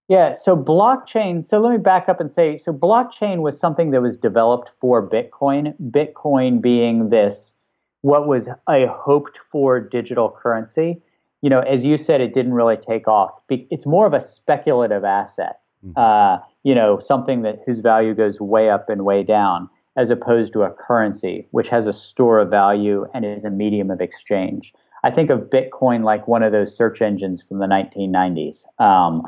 Yeah, 0.10 0.36
so 0.36 0.56
blockchain, 0.56 1.48
so 1.48 1.60
let 1.60 1.72
me 1.72 1.78
back 1.78 2.10
up 2.10 2.20
and 2.20 2.32
say 2.32 2.58
so 2.58 2.74
blockchain 2.74 3.38
was 3.38 3.58
something 3.58 3.92
that 3.92 4.02
was 4.02 4.18
developed 4.18 4.72
for 4.82 5.08
Bitcoin, 5.08 5.74
Bitcoin 5.82 6.62
being 6.62 7.10
this 7.10 7.54
what 8.02 8.28
was 8.28 8.48
a 8.68 8.86
hoped 8.88 9.40
for 9.50 9.80
digital 9.80 10.30
currency. 10.30 11.02
You 11.42 11.50
know, 11.50 11.62
as 11.62 11.84
you 11.84 11.98
said, 11.98 12.20
it 12.22 12.34
didn't 12.34 12.54
really 12.54 12.76
take 12.76 13.08
off. 13.08 13.32
It's 13.50 13.86
more 13.86 14.06
of 14.06 14.14
a 14.14 14.26
speculative 14.26 15.06
asset. 15.06 15.62
Mm-hmm. 15.86 15.98
Uh, 15.98 16.44
you 16.64 16.74
know, 16.74 17.02
something 17.06 17.42
that 17.44 17.60
whose 17.66 17.80
value 17.80 18.14
goes 18.14 18.40
way 18.40 18.70
up 18.70 18.90
and 18.90 19.06
way 19.06 19.24
down, 19.24 19.70
as 19.96 20.10
opposed 20.10 20.54
to 20.54 20.64
a 20.64 20.72
currency 20.72 21.48
which 21.52 21.68
has 21.70 21.86
a 21.86 21.94
store 21.94 22.40
of 22.40 22.50
value 22.50 23.06
and 23.14 23.26
is 23.26 23.44
a 23.44 23.50
medium 23.50 23.92
of 23.92 24.02
exchange. 24.02 24.74
I 25.04 25.12
think 25.12 25.30
of 25.30 25.50
Bitcoin 25.52 26.04
like 26.04 26.28
one 26.28 26.44
of 26.44 26.52
those 26.52 26.76
search 26.76 27.02
engines 27.02 27.44
from 27.48 27.60
the 27.60 27.66
1990s. 27.66 28.64
Um, 28.82 29.24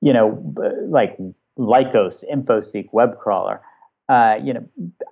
you 0.00 0.12
know, 0.12 0.40
like 0.88 1.18
Lycos, 1.58 2.22
InfoSeek, 2.32 2.90
WebCrawler. 2.92 3.60
Uh, 4.08 4.36
you 4.42 4.54
know, 4.54 4.64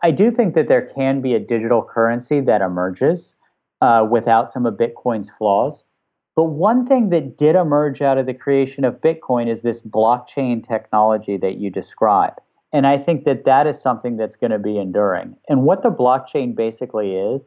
I 0.02 0.12
do 0.12 0.30
think 0.30 0.54
that 0.54 0.68
there 0.68 0.88
can 0.94 1.20
be 1.20 1.34
a 1.34 1.40
digital 1.40 1.82
currency 1.82 2.40
that 2.42 2.60
emerges 2.60 3.34
uh, 3.80 4.06
without 4.08 4.52
some 4.52 4.66
of 4.66 4.74
Bitcoin's 4.74 5.28
flaws. 5.36 5.82
But 6.36 6.44
one 6.44 6.86
thing 6.86 7.10
that 7.10 7.38
did 7.38 7.54
emerge 7.54 8.02
out 8.02 8.18
of 8.18 8.26
the 8.26 8.34
creation 8.34 8.84
of 8.84 9.00
Bitcoin 9.00 9.52
is 9.52 9.62
this 9.62 9.80
blockchain 9.80 10.66
technology 10.66 11.36
that 11.36 11.58
you 11.58 11.70
describe. 11.70 12.34
And 12.72 12.88
I 12.88 12.98
think 12.98 13.24
that 13.24 13.44
that 13.44 13.68
is 13.68 13.80
something 13.80 14.16
that's 14.16 14.34
going 14.34 14.50
to 14.50 14.58
be 14.58 14.78
enduring. 14.78 15.36
And 15.48 15.62
what 15.62 15.84
the 15.84 15.90
blockchain 15.90 16.56
basically 16.56 17.12
is, 17.14 17.40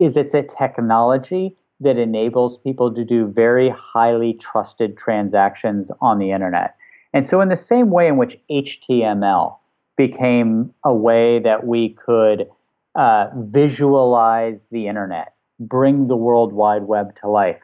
is 0.00 0.16
it's 0.16 0.32
a 0.32 0.42
technology 0.42 1.56
that 1.80 1.98
enables 1.98 2.56
people 2.58 2.94
to 2.94 3.04
do 3.04 3.26
very 3.26 3.68
highly 3.68 4.34
trusted 4.34 4.96
transactions 4.96 5.90
on 6.00 6.18
the 6.18 6.30
internet. 6.30 6.76
And 7.12 7.28
so, 7.28 7.42
in 7.42 7.50
the 7.50 7.56
same 7.56 7.90
way 7.90 8.08
in 8.08 8.16
which 8.16 8.38
HTML 8.50 9.58
became 9.98 10.72
a 10.84 10.94
way 10.94 11.38
that 11.40 11.66
we 11.66 11.90
could 11.90 12.48
uh, 12.94 13.26
visualize 13.34 14.60
the 14.70 14.88
internet, 14.88 15.34
bring 15.60 16.08
the 16.08 16.16
World 16.16 16.52
Wide 16.52 16.84
Web 16.84 17.14
to 17.20 17.28
life, 17.28 17.60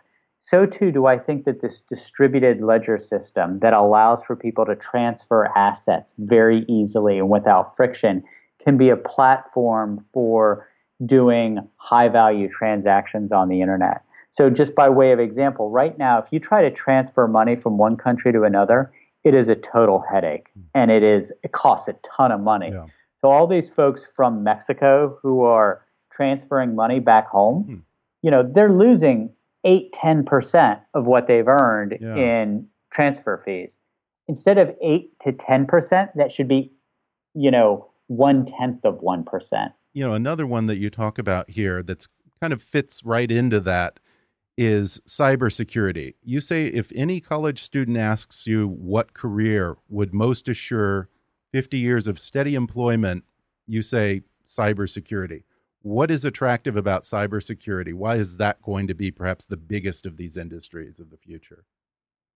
so 0.50 0.64
too 0.64 0.90
do 0.90 1.06
I 1.06 1.18
think 1.18 1.44
that 1.44 1.61
this 1.61 1.80
distributed 1.90 2.62
ledger 2.62 2.98
system 2.98 3.58
that 3.61 3.74
allows 3.74 4.20
for 4.26 4.34
people 4.34 4.64
to 4.64 4.74
transfer 4.76 5.46
assets 5.56 6.12
very 6.18 6.64
easily 6.68 7.18
and 7.18 7.28
without 7.28 7.76
friction 7.76 8.24
can 8.64 8.78
be 8.78 8.88
a 8.88 8.96
platform 8.96 10.04
for 10.12 10.66
doing 11.04 11.58
high 11.76 12.08
value 12.08 12.48
transactions 12.48 13.30
on 13.30 13.48
the 13.48 13.61
internet. 13.61 14.02
So, 14.37 14.50
just 14.50 14.74
by 14.74 14.88
way 14.88 15.12
of 15.12 15.20
example, 15.20 15.70
right 15.70 15.96
now, 15.98 16.18
if 16.18 16.26
you 16.30 16.40
try 16.40 16.62
to 16.62 16.70
transfer 16.70 17.26
money 17.28 17.56
from 17.56 17.76
one 17.76 17.96
country 17.96 18.32
to 18.32 18.44
another, 18.44 18.92
it 19.24 19.34
is 19.34 19.48
a 19.48 19.54
total 19.54 20.02
headache 20.11 20.46
hmm. 20.54 20.62
and 20.74 20.90
it 20.90 21.02
is 21.02 21.30
it 21.42 21.52
costs 21.52 21.88
a 21.88 21.96
ton 22.16 22.32
of 22.32 22.40
money. 22.40 22.70
Yeah. 22.72 22.87
So 23.20 23.28
all 23.28 23.46
these 23.46 23.68
folks 23.68 24.06
from 24.14 24.44
Mexico 24.44 25.18
who 25.22 25.42
are 25.42 25.84
transferring 26.12 26.74
money 26.74 27.00
back 27.00 27.28
home, 27.28 27.64
hmm. 27.64 27.76
you 28.22 28.30
know, 28.30 28.48
they're 28.48 28.72
losing 28.72 29.30
eight, 29.64 29.92
10% 29.92 30.80
of 30.94 31.06
what 31.06 31.26
they've 31.26 31.48
earned 31.48 31.98
yeah. 32.00 32.14
in 32.14 32.68
transfer 32.92 33.42
fees. 33.44 33.72
Instead 34.28 34.58
of 34.58 34.74
eight 34.82 35.12
to 35.24 35.32
10%, 35.32 36.08
that 36.14 36.32
should 36.32 36.48
be, 36.48 36.72
you 37.34 37.50
know, 37.50 37.90
one 38.08 38.46
tenth 38.46 38.84
of 38.84 39.00
1%. 39.00 39.72
You 39.94 40.04
know, 40.04 40.12
another 40.12 40.46
one 40.46 40.66
that 40.66 40.76
you 40.76 40.90
talk 40.90 41.18
about 41.18 41.50
here 41.50 41.82
that's 41.82 42.08
kind 42.40 42.52
of 42.52 42.62
fits 42.62 43.04
right 43.04 43.30
into 43.30 43.60
that 43.60 44.00
is 44.56 45.00
cybersecurity. 45.06 46.14
You 46.22 46.40
say 46.40 46.66
if 46.66 46.90
any 46.94 47.20
college 47.20 47.62
student 47.62 47.96
asks 47.96 48.46
you 48.46 48.66
what 48.66 49.14
career 49.14 49.76
would 49.88 50.12
most 50.12 50.48
assure 50.48 51.08
50 51.52 51.78
years 51.78 52.06
of 52.06 52.18
steady 52.18 52.54
employment, 52.54 53.24
you 53.66 53.82
say 53.82 54.22
cybersecurity. 54.46 55.44
What 55.82 56.10
is 56.10 56.24
attractive 56.24 56.76
about 56.76 57.02
cybersecurity? 57.02 57.94
Why 57.94 58.16
is 58.16 58.36
that 58.38 58.60
going 58.62 58.88
to 58.88 58.94
be 58.94 59.10
perhaps 59.10 59.46
the 59.46 59.56
biggest 59.56 60.06
of 60.06 60.16
these 60.16 60.36
industries 60.36 60.98
of 60.98 61.10
the 61.10 61.16
future? 61.16 61.64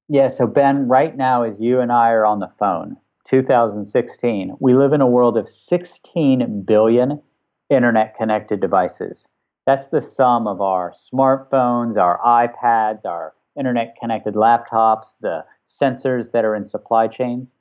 Yeah, 0.09 0.31
so 0.31 0.47
Ben, 0.47 0.89
right 0.89 1.17
now, 1.17 1.43
as 1.43 1.59
you 1.59 1.81
and 1.81 1.91
I 1.91 2.11
are 2.11 2.25
on 2.25 2.39
the 2.39 2.53
phone, 2.59 2.97
2016, 3.29 4.57
we 4.61 4.75
live 4.75 4.93
in 4.93 5.01
a 5.01 5.07
world 5.07 5.37
of 5.37 5.49
16 5.51 6.63
billion 6.63 7.21
internet 7.69 8.17
connected 8.17 8.61
devices. 8.61 9.25
That's 9.67 9.89
the 9.91 10.03
sum 10.03 10.47
of 10.47 10.61
our 10.61 10.93
smartphones, 11.13 11.97
our 11.97 12.21
iPads, 12.21 13.05
our 13.05 13.35
internet 13.59 13.97
connected 14.01 14.35
laptops, 14.35 15.07
the 15.21 15.45
sensors 15.81 16.31
that 16.33 16.45
are 16.45 16.55
in 16.55 16.69
supply 16.69 17.09
chains. 17.09 17.53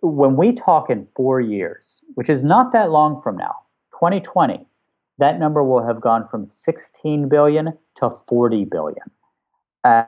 When 0.00 0.36
we 0.36 0.54
talk 0.54 0.90
in 0.90 1.06
four 1.14 1.40
years, 1.40 2.00
which 2.14 2.28
is 2.28 2.42
not 2.42 2.72
that 2.72 2.90
long 2.90 3.20
from 3.22 3.36
now, 3.36 3.54
2020, 3.92 4.66
that 5.18 5.38
number 5.38 5.62
will 5.62 5.84
have 5.84 6.00
gone 6.00 6.26
from 6.30 6.48
16 6.64 7.28
billion 7.28 7.72
to 7.98 8.10
40 8.28 8.64
billion. 8.64 9.10
Uh, 9.84 10.04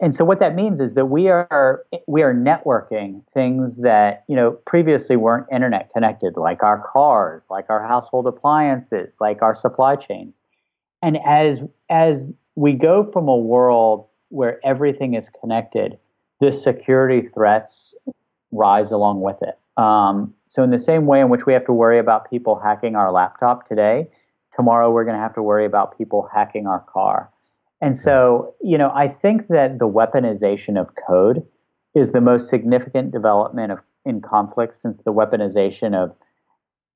and 0.00 0.14
so 0.14 0.24
what 0.24 0.38
that 0.38 0.54
means 0.54 0.80
is 0.80 0.94
that 0.94 1.06
we 1.06 1.28
are 1.28 1.84
we 2.06 2.22
are 2.22 2.32
networking 2.32 3.22
things 3.34 3.76
that 3.78 4.24
you 4.28 4.36
know 4.36 4.52
previously 4.66 5.16
weren't 5.16 5.46
internet 5.50 5.90
connected 5.92 6.36
like 6.36 6.62
our 6.62 6.78
cars 6.86 7.42
like 7.50 7.64
our 7.68 7.84
household 7.84 8.28
appliances 8.28 9.14
like 9.18 9.42
our 9.42 9.56
supply 9.56 9.96
chains 9.96 10.32
and 11.02 11.18
as 11.26 11.58
as 11.90 12.24
we 12.54 12.72
go 12.72 13.10
from 13.12 13.26
a 13.26 13.36
world 13.36 14.06
where 14.28 14.64
everything 14.64 15.14
is 15.14 15.26
connected 15.40 15.98
the 16.40 16.52
security 16.52 17.28
threats 17.34 17.94
rise 18.52 18.90
along 18.90 19.20
with 19.20 19.36
it. 19.42 19.58
Um, 19.76 20.34
so, 20.46 20.62
in 20.62 20.70
the 20.70 20.78
same 20.78 21.06
way 21.06 21.20
in 21.20 21.28
which 21.28 21.46
we 21.46 21.52
have 21.52 21.66
to 21.66 21.72
worry 21.72 21.98
about 21.98 22.30
people 22.30 22.58
hacking 22.58 22.94
our 22.94 23.10
laptop 23.10 23.68
today, 23.68 24.08
tomorrow 24.56 24.90
we're 24.90 25.04
going 25.04 25.16
to 25.16 25.22
have 25.22 25.34
to 25.34 25.42
worry 25.42 25.66
about 25.66 25.96
people 25.96 26.28
hacking 26.32 26.66
our 26.66 26.80
car. 26.92 27.30
And 27.80 27.96
so, 27.98 28.54
you 28.62 28.78
know, 28.78 28.90
I 28.94 29.08
think 29.08 29.48
that 29.48 29.78
the 29.78 29.88
weaponization 29.88 30.80
of 30.80 30.88
code 31.06 31.46
is 31.94 32.12
the 32.12 32.20
most 32.20 32.48
significant 32.48 33.12
development 33.12 33.72
of, 33.72 33.78
in 34.04 34.20
conflict 34.20 34.80
since 34.80 34.98
the 35.04 35.12
weaponization 35.12 35.94
of 35.94 36.14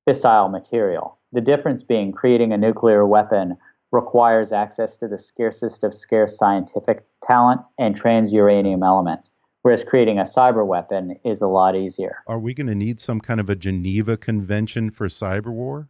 fissile 0.09 0.51
material. 0.51 1.19
The 1.33 1.41
difference 1.41 1.83
being 1.83 2.13
creating 2.13 2.53
a 2.53 2.57
nuclear 2.57 3.07
weapon 3.07 3.57
requires 3.93 4.53
access 4.53 4.97
to 4.99 5.09
the 5.09 5.19
scarcest 5.19 5.85
of 5.85 5.95
scarce 5.95 6.37
scientific 6.37 7.05
talent 7.27 7.61
and 7.79 8.01
transuranium 8.01 8.85
elements, 8.85 9.31
whereas 9.63 9.85
creating 9.87 10.19
a 10.19 10.25
cyber 10.25 10.67
weapon 10.67 11.17
is 11.25 11.41
a 11.41 11.47
lot 11.47 11.77
easier. 11.77 12.23
Are 12.27 12.39
we 12.39 12.55
going 12.55 12.67
to 12.67 12.75
need 12.75 13.01
some 13.01 13.21
kind 13.21 13.41
of 13.41 13.49
a 13.51 13.57
Geneva 13.57 14.17
Convention 14.17 14.91
for 14.91 15.09
cyber 15.09 15.53
war? 15.53 15.89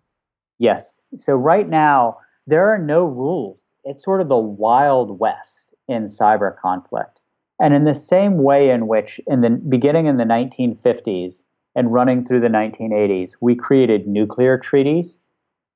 Yes. 0.59 0.85
So, 1.17 1.35
right 1.35 1.69
now, 1.69 2.19
there 2.47 2.69
are 2.73 2.79
no 2.79 3.05
rules. 3.05 3.59
It's 3.85 4.05
sort 4.05 4.21
of 4.21 4.29
the 4.29 4.37
Wild 4.37 5.19
West 5.19 5.75
in 5.89 6.07
cyber 6.07 6.57
conflict. 6.61 7.19
And 7.61 7.75
in 7.75 7.85
the 7.85 7.95
same 7.95 8.43
way 8.43 8.71
in 8.71 8.87
which, 8.87 9.21
in 9.27 9.41
the 9.41 9.51
beginning 9.51 10.07
in 10.07 10.17
the 10.17 10.25
1950s 10.25 11.37
and 11.75 11.93
running 11.93 12.27
through 12.27 12.41
the 12.41 12.49
1980s, 12.49 13.31
we 13.41 13.55
created 13.55 14.07
nuclear 14.07 14.59
treaties 14.59 15.15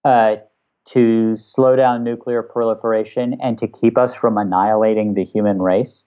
uh, 0.04 0.36
to 0.88 1.36
slow 1.36 1.76
down 1.76 2.04
nuclear 2.04 2.42
proliferation 2.42 3.36
and 3.42 3.58
to 3.58 3.68
keep 3.68 3.96
us 3.96 4.14
from 4.14 4.36
annihilating 4.36 5.14
the 5.14 5.24
human 5.24 5.60
race. 5.60 6.04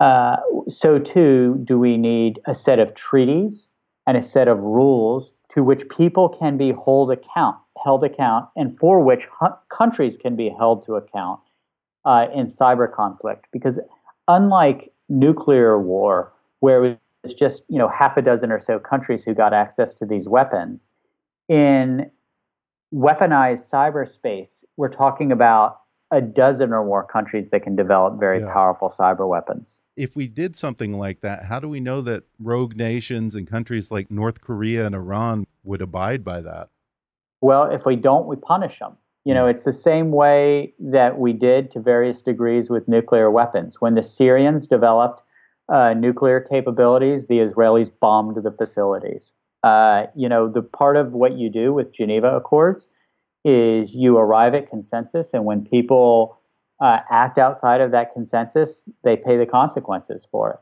Uh, 0.00 0.36
so, 0.68 0.98
too, 0.98 1.60
do 1.64 1.78
we 1.78 1.96
need 1.96 2.40
a 2.46 2.54
set 2.54 2.78
of 2.78 2.94
treaties 2.94 3.68
and 4.06 4.16
a 4.16 4.28
set 4.28 4.48
of 4.48 4.58
rules 4.58 5.32
to 5.54 5.62
which 5.62 5.88
people 5.88 6.28
can 6.28 6.56
be 6.56 6.72
hold 6.72 7.10
account, 7.10 7.56
held 7.84 8.04
account, 8.04 8.48
and 8.56 8.78
for 8.78 9.00
which 9.00 9.22
hu- 9.38 9.54
countries 9.68 10.16
can 10.20 10.36
be 10.36 10.48
held 10.48 10.84
to 10.86 10.94
account 10.94 11.40
uh, 12.04 12.26
in 12.34 12.50
cyber 12.50 12.92
conflict. 12.92 13.46
Because 13.52 13.78
unlike 14.28 14.92
nuclear 15.08 15.78
war, 15.78 16.32
where 16.60 16.84
it 16.84 16.98
was 17.22 17.34
just 17.34 17.62
you 17.68 17.78
know 17.78 17.88
half 17.88 18.16
a 18.16 18.22
dozen 18.22 18.50
or 18.50 18.60
so 18.60 18.78
countries 18.78 19.22
who 19.24 19.34
got 19.34 19.52
access 19.52 19.94
to 19.94 20.06
these 20.06 20.26
weapons, 20.26 20.86
in 21.48 22.10
weaponized 22.94 23.68
cyberspace, 23.68 24.64
we're 24.76 24.88
talking 24.88 25.32
about 25.32 25.81
a 26.12 26.20
dozen 26.20 26.72
or 26.72 26.84
more 26.84 27.04
countries 27.04 27.48
that 27.50 27.62
can 27.62 27.74
develop 27.74 28.20
very 28.20 28.40
yeah. 28.40 28.52
powerful 28.52 28.94
cyber 28.96 29.26
weapons. 29.26 29.80
If 29.96 30.14
we 30.14 30.28
did 30.28 30.54
something 30.54 30.92
like 30.98 31.22
that, 31.22 31.44
how 31.44 31.58
do 31.58 31.68
we 31.68 31.80
know 31.80 32.02
that 32.02 32.24
rogue 32.38 32.76
nations 32.76 33.34
and 33.34 33.48
countries 33.48 33.90
like 33.90 34.10
North 34.10 34.40
Korea 34.42 34.86
and 34.86 34.94
Iran 34.94 35.46
would 35.64 35.80
abide 35.80 36.22
by 36.22 36.42
that? 36.42 36.68
Well, 37.40 37.70
if 37.70 37.84
we 37.86 37.96
don't, 37.96 38.26
we 38.26 38.36
punish 38.36 38.78
them. 38.78 38.96
You 39.24 39.34
know, 39.34 39.44
hmm. 39.44 39.56
it's 39.56 39.64
the 39.64 39.72
same 39.72 40.10
way 40.10 40.74
that 40.78 41.18
we 41.18 41.32
did 41.32 41.72
to 41.72 41.80
various 41.80 42.20
degrees 42.20 42.68
with 42.68 42.86
nuclear 42.86 43.30
weapons. 43.30 43.76
When 43.80 43.94
the 43.94 44.02
Syrians 44.02 44.66
developed 44.66 45.22
uh, 45.72 45.94
nuclear 45.94 46.40
capabilities, 46.40 47.26
the 47.28 47.36
Israelis 47.36 47.90
bombed 48.00 48.36
the 48.36 48.50
facilities. 48.50 49.30
Uh, 49.62 50.06
you 50.14 50.28
know, 50.28 50.48
the 50.48 50.62
part 50.62 50.96
of 50.96 51.12
what 51.12 51.38
you 51.38 51.48
do 51.48 51.72
with 51.72 51.94
Geneva 51.94 52.36
Accords 52.36 52.88
is 53.44 53.92
you 53.92 54.16
arrive 54.16 54.54
at 54.54 54.70
consensus, 54.70 55.28
and 55.32 55.44
when 55.44 55.64
people 55.64 56.38
uh, 56.80 56.98
act 57.10 57.38
outside 57.38 57.80
of 57.80 57.90
that 57.92 58.12
consensus, 58.12 58.82
they 59.04 59.16
pay 59.16 59.36
the 59.36 59.46
consequences 59.46 60.26
for 60.30 60.50
it. 60.50 60.60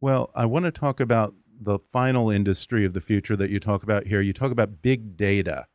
Well, 0.00 0.30
I 0.34 0.46
want 0.46 0.64
to 0.64 0.70
talk 0.70 1.00
about 1.00 1.34
the 1.60 1.78
final 1.78 2.30
industry 2.30 2.84
of 2.84 2.92
the 2.92 3.00
future 3.00 3.36
that 3.36 3.50
you 3.50 3.58
talk 3.58 3.82
about 3.82 4.06
here. 4.06 4.20
You 4.20 4.32
talk 4.32 4.52
about 4.52 4.80
big 4.82 5.16
data. 5.16 5.66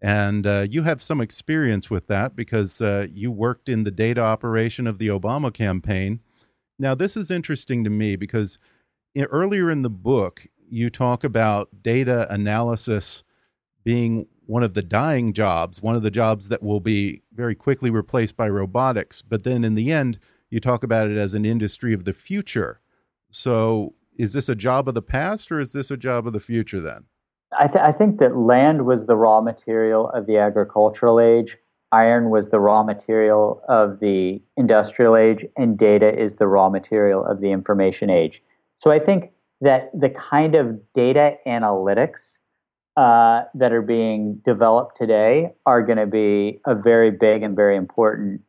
And 0.00 0.46
uh, 0.46 0.66
you 0.68 0.82
have 0.82 1.02
some 1.02 1.20
experience 1.20 1.90
with 1.90 2.06
that 2.06 2.36
because 2.36 2.80
uh, 2.80 3.06
you 3.10 3.32
worked 3.32 3.68
in 3.68 3.84
the 3.84 3.90
data 3.90 4.20
operation 4.20 4.86
of 4.86 4.98
the 4.98 5.08
Obama 5.08 5.52
campaign. 5.52 6.20
Now, 6.78 6.94
this 6.94 7.16
is 7.16 7.30
interesting 7.30 7.82
to 7.84 7.90
me 7.90 8.14
because 8.16 8.58
earlier 9.16 9.70
in 9.70 9.82
the 9.82 9.90
book, 9.90 10.46
you 10.68 10.90
talk 10.90 11.24
about 11.24 11.68
data 11.82 12.32
analysis 12.32 13.24
being 13.84 14.26
one 14.48 14.62
of 14.62 14.72
the 14.72 14.82
dying 14.82 15.34
jobs, 15.34 15.82
one 15.82 15.94
of 15.94 16.02
the 16.02 16.10
jobs 16.10 16.48
that 16.48 16.62
will 16.62 16.80
be 16.80 17.22
very 17.34 17.54
quickly 17.54 17.90
replaced 17.90 18.34
by 18.34 18.48
robotics. 18.48 19.20
But 19.20 19.44
then 19.44 19.62
in 19.62 19.74
the 19.74 19.92
end, 19.92 20.18
you 20.48 20.58
talk 20.58 20.82
about 20.82 21.10
it 21.10 21.18
as 21.18 21.34
an 21.34 21.44
industry 21.44 21.92
of 21.92 22.06
the 22.06 22.14
future. 22.14 22.80
So 23.30 23.94
is 24.16 24.32
this 24.32 24.48
a 24.48 24.56
job 24.56 24.88
of 24.88 24.94
the 24.94 25.02
past 25.02 25.52
or 25.52 25.60
is 25.60 25.72
this 25.72 25.90
a 25.90 25.98
job 25.98 26.26
of 26.26 26.32
the 26.32 26.40
future 26.40 26.80
then? 26.80 27.04
I, 27.58 27.66
th 27.66 27.76
I 27.76 27.92
think 27.92 28.20
that 28.20 28.38
land 28.38 28.86
was 28.86 29.06
the 29.06 29.16
raw 29.16 29.42
material 29.42 30.10
of 30.14 30.26
the 30.26 30.38
agricultural 30.38 31.20
age, 31.20 31.56
iron 31.92 32.30
was 32.30 32.48
the 32.48 32.60
raw 32.60 32.82
material 32.82 33.62
of 33.68 34.00
the 34.00 34.40
industrial 34.56 35.14
age, 35.14 35.44
and 35.56 35.78
data 35.78 36.10
is 36.24 36.34
the 36.36 36.46
raw 36.46 36.70
material 36.70 37.22
of 37.24 37.40
the 37.40 37.52
information 37.52 38.08
age. 38.08 38.42
So 38.78 38.90
I 38.90 38.98
think 38.98 39.30
that 39.60 39.90
the 39.92 40.08
kind 40.08 40.54
of 40.54 40.80
data 40.94 41.36
analytics 41.46 42.20
uh, 42.98 43.44
that 43.54 43.70
are 43.70 43.80
being 43.80 44.42
developed 44.44 44.96
today 44.96 45.52
are 45.66 45.82
going 45.82 45.98
to 45.98 46.06
be 46.06 46.60
a 46.66 46.74
very 46.74 47.12
big 47.12 47.44
and 47.44 47.54
very 47.54 47.76
important 47.76 48.40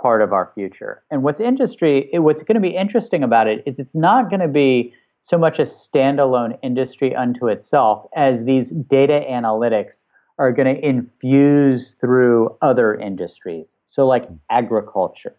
part 0.00 0.22
of 0.22 0.32
our 0.32 0.52
future. 0.54 1.02
And 1.10 1.24
what's 1.24 1.40
industry, 1.40 2.08
what's 2.12 2.44
going 2.44 2.54
to 2.54 2.60
be 2.60 2.76
interesting 2.76 3.24
about 3.24 3.48
it 3.48 3.64
is 3.66 3.80
it's 3.80 3.94
not 3.94 4.30
going 4.30 4.42
to 4.42 4.48
be 4.48 4.94
so 5.28 5.36
much 5.36 5.58
a 5.58 5.66
standalone 5.66 6.56
industry 6.62 7.16
unto 7.16 7.48
itself 7.48 8.06
as 8.16 8.44
these 8.44 8.68
data 8.88 9.24
analytics 9.28 9.94
are 10.38 10.52
going 10.52 10.72
to 10.72 10.86
infuse 10.88 11.94
through 12.00 12.56
other 12.62 12.94
industries. 12.94 13.66
So, 13.90 14.06
like 14.06 14.28
agriculture, 14.52 15.34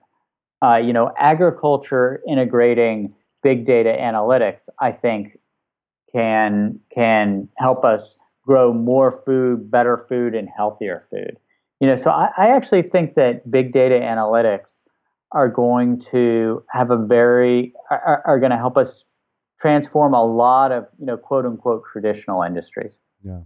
uh, 0.61 0.75
you 0.75 0.91
know, 0.91 1.13
agriculture 1.17 2.21
integrating 2.27 3.13
big 3.43 3.65
data 3.65 3.95
analytics, 3.97 4.59
I 4.81 4.91
think 4.91 5.39
can 6.13 6.81
can 6.93 7.47
help 7.57 7.85
us 7.85 8.15
grow 8.45 8.73
more 8.73 9.21
food, 9.25 9.69
better 9.69 10.05
food, 10.09 10.35
and 10.35 10.49
healthier 10.55 11.07
food. 11.09 11.37
You 11.79 11.87
know, 11.87 11.97
so 11.97 12.09
I, 12.09 12.29
I 12.37 12.47
actually 12.55 12.83
think 12.83 13.15
that 13.15 13.49
big 13.49 13.73
data 13.73 13.95
analytics 13.95 14.69
are 15.31 15.47
going 15.47 16.01
to 16.11 16.63
have 16.69 16.91
a 16.91 16.97
very 16.97 17.73
are, 17.89 18.21
are 18.25 18.39
going 18.39 18.51
to 18.51 18.57
help 18.57 18.77
us 18.77 19.03
transform 19.59 20.13
a 20.13 20.23
lot 20.23 20.71
of 20.71 20.87
you 20.99 21.05
know 21.05 21.17
quote 21.17 21.45
unquote 21.45 21.83
traditional 21.91 22.43
industries. 22.43 22.91
Yeah. 23.23 23.41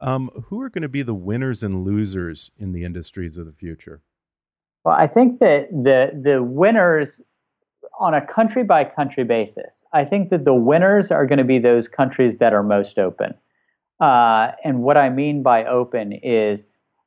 Um, 0.00 0.30
who 0.46 0.60
are 0.60 0.68
going 0.68 0.82
to 0.82 0.88
be 0.88 1.02
the 1.02 1.14
winners 1.14 1.62
and 1.62 1.84
losers 1.84 2.50
in 2.58 2.72
the 2.72 2.84
industries 2.84 3.36
of 3.36 3.46
the 3.46 3.52
future? 3.52 4.02
Well, 4.84 4.96
I 4.96 5.06
think 5.06 5.38
that 5.38 5.70
the 5.70 6.10
the 6.20 6.42
winners 6.42 7.08
on 8.00 8.14
a 8.14 8.26
country 8.26 8.64
by 8.64 8.84
country 8.84 9.24
basis, 9.24 9.70
I 9.92 10.04
think 10.04 10.30
that 10.30 10.44
the 10.44 10.54
winners 10.54 11.10
are 11.10 11.26
going 11.26 11.38
to 11.38 11.44
be 11.44 11.58
those 11.58 11.86
countries 11.86 12.36
that 12.40 12.52
are 12.52 12.62
most 12.62 12.98
open. 12.98 13.34
Uh, 14.02 14.50
and 14.64 14.82
what 14.82 14.96
I 14.96 15.10
mean 15.10 15.44
by 15.44 15.64
open 15.64 16.12
is 16.24 16.60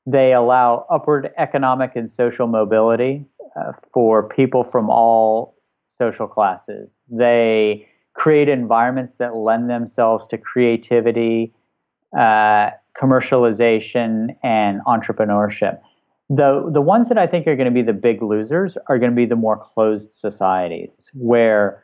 they 0.06 0.32
allow 0.32 0.86
upward 0.90 1.30
economic 1.38 1.92
and 1.98 2.10
social 2.10 2.48
mobility 2.48 3.26
uh, 3.60 3.74
for 3.94 4.30
people 4.30 4.64
from 4.64 4.90
all 4.90 5.58
social 5.98 6.26
classes. 6.26 6.90
They 7.10 7.90
create 8.14 8.48
environments 8.48 9.14
that 9.20 9.36
lend 9.36 9.70
themselves 9.70 10.26
to 10.30 10.38
creativity, 10.38 11.54
uh, 12.18 12.70
commercialization, 12.98 14.34
and 14.42 14.80
entrepreneurship. 14.88 15.82
The 16.30 16.70
the 16.74 16.82
ones 16.82 17.10
that 17.10 17.18
I 17.18 17.28
think 17.28 17.46
are 17.46 17.58
going 17.58 17.68
to 17.68 17.74
be 17.74 17.82
the 17.82 17.92
big 17.92 18.22
losers 18.22 18.78
are 18.88 18.98
going 18.98 19.12
to 19.12 19.16
be 19.16 19.26
the 19.26 19.36
more 19.36 19.58
closed 19.58 20.14
societies 20.14 20.92
where 21.14 21.84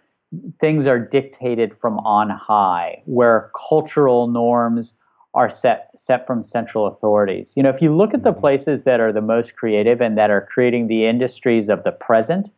things 0.61 0.87
are 0.87 0.97
dictated 0.97 1.73
from 1.81 1.99
on 1.99 2.29
high, 2.29 3.01
where 3.05 3.51
cultural 3.69 4.27
norms 4.27 4.93
are 5.33 5.49
set 5.49 5.91
set 6.05 6.25
from 6.27 6.43
central 6.43 6.87
authorities. 6.87 7.51
You 7.55 7.63
know, 7.63 7.69
if 7.69 7.81
you 7.81 7.95
look 7.95 8.13
at 8.13 8.23
the 8.23 8.31
mm-hmm. 8.31 8.41
places 8.41 8.83
that 8.85 8.99
are 8.99 9.13
the 9.13 9.21
most 9.21 9.55
creative 9.55 10.01
and 10.01 10.17
that 10.17 10.29
are 10.29 10.47
creating 10.51 10.87
the 10.87 11.05
industries 11.07 11.69
of 11.69 11.83
the 11.83 11.91
present, 11.91 12.49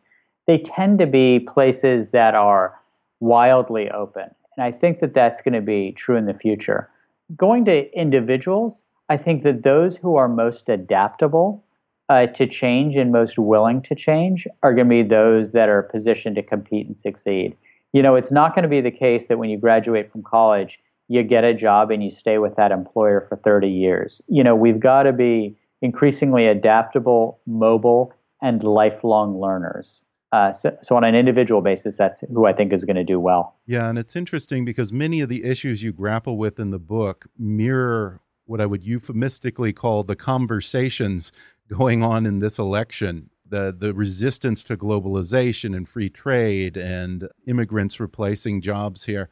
they 0.46 0.58
tend 0.58 0.98
to 0.98 1.06
be 1.06 1.40
places 1.40 2.08
that 2.12 2.34
are 2.34 2.74
wildly 3.20 3.90
open. 3.90 4.24
And 4.56 4.64
I 4.64 4.72
think 4.72 5.00
that 5.00 5.14
that's 5.14 5.42
going 5.42 5.54
to 5.54 5.60
be 5.60 5.94
true 5.96 6.16
in 6.16 6.26
the 6.26 6.34
future. 6.34 6.88
Going 7.36 7.64
to 7.66 7.92
individuals, 7.92 8.74
I 9.08 9.16
think 9.16 9.42
that 9.44 9.62
those 9.62 9.96
who 9.96 10.16
are 10.16 10.28
most 10.28 10.68
adaptable 10.68 11.64
uh, 12.08 12.26
to 12.26 12.46
change 12.46 12.96
and 12.96 13.12
most 13.12 13.38
willing 13.38 13.82
to 13.82 13.94
change 13.94 14.46
are 14.62 14.74
going 14.74 14.88
to 14.88 15.02
be 15.02 15.08
those 15.08 15.52
that 15.52 15.68
are 15.68 15.82
positioned 15.82 16.36
to 16.36 16.42
compete 16.42 16.86
and 16.86 16.96
succeed. 17.02 17.56
You 17.92 18.02
know, 18.02 18.16
it's 18.16 18.30
not 18.30 18.54
going 18.54 18.64
to 18.64 18.68
be 18.68 18.80
the 18.80 18.90
case 18.90 19.24
that 19.28 19.38
when 19.38 19.48
you 19.48 19.58
graduate 19.58 20.10
from 20.10 20.22
college, 20.22 20.78
you 21.08 21.22
get 21.22 21.44
a 21.44 21.54
job 21.54 21.90
and 21.90 22.02
you 22.02 22.10
stay 22.10 22.38
with 22.38 22.56
that 22.56 22.72
employer 22.72 23.26
for 23.28 23.36
30 23.36 23.68
years. 23.68 24.20
You 24.26 24.42
know, 24.42 24.56
we've 24.56 24.80
got 24.80 25.04
to 25.04 25.12
be 25.12 25.56
increasingly 25.82 26.46
adaptable, 26.46 27.40
mobile, 27.46 28.14
and 28.40 28.62
lifelong 28.62 29.40
learners. 29.40 30.00
Uh, 30.32 30.52
so, 30.52 30.76
so, 30.82 30.96
on 30.96 31.04
an 31.04 31.14
individual 31.14 31.60
basis, 31.60 31.94
that's 31.96 32.20
who 32.32 32.46
I 32.46 32.52
think 32.52 32.72
is 32.72 32.84
going 32.84 32.96
to 32.96 33.04
do 33.04 33.20
well. 33.20 33.54
Yeah, 33.66 33.88
and 33.88 33.96
it's 33.96 34.16
interesting 34.16 34.64
because 34.64 34.92
many 34.92 35.20
of 35.20 35.28
the 35.28 35.44
issues 35.44 35.82
you 35.84 35.92
grapple 35.92 36.36
with 36.36 36.58
in 36.58 36.70
the 36.70 36.80
book 36.80 37.26
mirror 37.38 38.20
what 38.46 38.60
I 38.60 38.66
would 38.66 38.84
euphemistically 38.84 39.72
call 39.72 40.02
the 40.02 40.16
conversations 40.16 41.32
going 41.68 42.02
on 42.02 42.26
in 42.26 42.40
this 42.40 42.58
election. 42.58 43.30
The, 43.46 43.74
the 43.76 43.94
resistance 43.94 44.64
to 44.64 44.76
globalization 44.76 45.76
and 45.76 45.88
free 45.88 46.10
trade 46.10 46.76
and 46.76 47.28
immigrants 47.46 48.00
replacing 48.00 48.60
jobs 48.60 49.04
here. 49.04 49.28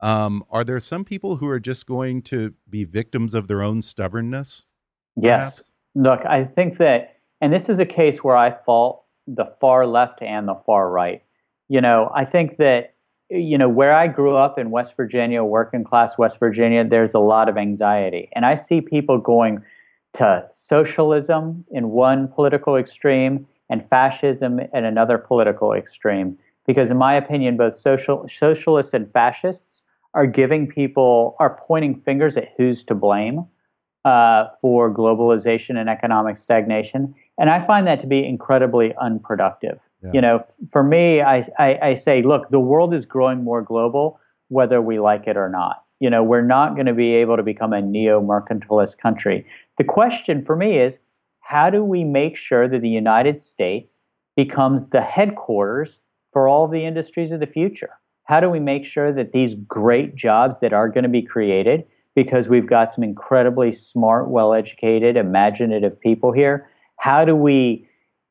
Um, 0.00 0.44
are 0.50 0.64
there 0.64 0.80
some 0.80 1.04
people 1.04 1.36
who 1.36 1.48
are 1.48 1.60
just 1.60 1.86
going 1.86 2.22
to 2.22 2.54
be 2.70 2.84
victims 2.84 3.34
of 3.34 3.48
their 3.48 3.62
own 3.62 3.82
stubbornness? 3.82 4.64
Yes. 5.16 5.38
Perhaps? 5.38 5.70
Look, 5.94 6.20
I 6.26 6.44
think 6.44 6.78
that, 6.78 7.16
and 7.40 7.52
this 7.52 7.68
is 7.68 7.78
a 7.78 7.86
case 7.86 8.18
where 8.22 8.36
I 8.36 8.54
fault 8.64 9.04
the 9.26 9.52
far 9.60 9.86
left 9.86 10.22
and 10.22 10.46
the 10.46 10.56
far 10.66 10.90
right. 10.90 11.22
You 11.68 11.80
know, 11.80 12.10
I 12.14 12.24
think 12.24 12.56
that, 12.58 12.94
you 13.28 13.58
know, 13.58 13.68
where 13.68 13.92
I 13.92 14.06
grew 14.06 14.36
up 14.36 14.58
in 14.58 14.70
West 14.70 14.94
Virginia, 14.96 15.44
working 15.44 15.84
class 15.84 16.12
West 16.16 16.38
Virginia, 16.38 16.86
there's 16.88 17.14
a 17.14 17.18
lot 17.18 17.48
of 17.48 17.58
anxiety. 17.58 18.30
And 18.34 18.46
I 18.46 18.62
see 18.68 18.80
people 18.80 19.18
going 19.18 19.62
to 20.16 20.46
socialism 20.54 21.64
in 21.70 21.90
one 21.90 22.28
political 22.28 22.76
extreme 22.76 23.46
and 23.68 23.86
fascism 23.90 24.60
in 24.60 24.84
another 24.84 25.18
political 25.18 25.72
extreme. 25.72 26.38
Because, 26.66 26.90
in 26.90 26.96
my 26.96 27.14
opinion, 27.14 27.56
both 27.56 27.80
social, 27.80 28.26
socialists 28.38 28.94
and 28.94 29.12
fascists 29.12 29.67
are 30.14 30.26
giving 30.26 30.66
people, 30.66 31.36
are 31.38 31.60
pointing 31.66 32.00
fingers 32.00 32.36
at 32.36 32.48
who's 32.56 32.82
to 32.84 32.94
blame 32.94 33.46
uh, 34.04 34.46
for 34.60 34.92
globalization 34.92 35.76
and 35.76 35.88
economic 35.88 36.38
stagnation. 36.38 37.14
And 37.38 37.50
I 37.50 37.66
find 37.66 37.86
that 37.86 38.00
to 38.00 38.06
be 38.06 38.26
incredibly 38.26 38.94
unproductive. 39.00 39.78
Yeah. 40.02 40.10
You 40.14 40.20
know, 40.20 40.46
for 40.72 40.82
me, 40.82 41.20
I, 41.20 41.48
I, 41.58 41.78
I 41.82 42.02
say, 42.04 42.22
look, 42.22 42.50
the 42.50 42.60
world 42.60 42.94
is 42.94 43.04
growing 43.04 43.44
more 43.44 43.62
global, 43.62 44.20
whether 44.48 44.80
we 44.80 44.98
like 44.98 45.26
it 45.26 45.36
or 45.36 45.48
not. 45.48 45.84
You 46.00 46.08
know, 46.08 46.22
we're 46.22 46.46
not 46.46 46.74
going 46.74 46.86
to 46.86 46.94
be 46.94 47.14
able 47.14 47.36
to 47.36 47.42
become 47.42 47.72
a 47.72 47.82
neo 47.82 48.20
mercantilist 48.20 48.98
country. 48.98 49.44
The 49.78 49.84
question 49.84 50.44
for 50.44 50.54
me 50.54 50.78
is 50.78 50.94
how 51.40 51.70
do 51.70 51.82
we 51.82 52.04
make 52.04 52.36
sure 52.36 52.68
that 52.68 52.80
the 52.80 52.88
United 52.88 53.42
States 53.42 53.92
becomes 54.36 54.82
the 54.92 55.00
headquarters 55.00 55.98
for 56.32 56.46
all 56.46 56.68
the 56.68 56.84
industries 56.84 57.32
of 57.32 57.40
the 57.40 57.46
future? 57.46 57.97
How 58.28 58.40
do 58.40 58.50
we 58.50 58.60
make 58.60 58.84
sure 58.84 59.10
that 59.10 59.32
these 59.32 59.54
great 59.66 60.14
jobs 60.14 60.56
that 60.60 60.74
are 60.74 60.90
going 60.90 61.04
to 61.04 61.08
be 61.08 61.22
created, 61.22 61.86
because 62.14 62.46
we've 62.46 62.68
got 62.68 62.94
some 62.94 63.02
incredibly 63.02 63.74
smart, 63.74 64.28
well 64.28 64.52
educated, 64.52 65.16
imaginative 65.16 65.98
people 65.98 66.30
here, 66.30 66.68
how 66.98 67.24
do 67.24 67.34
we 67.34 67.88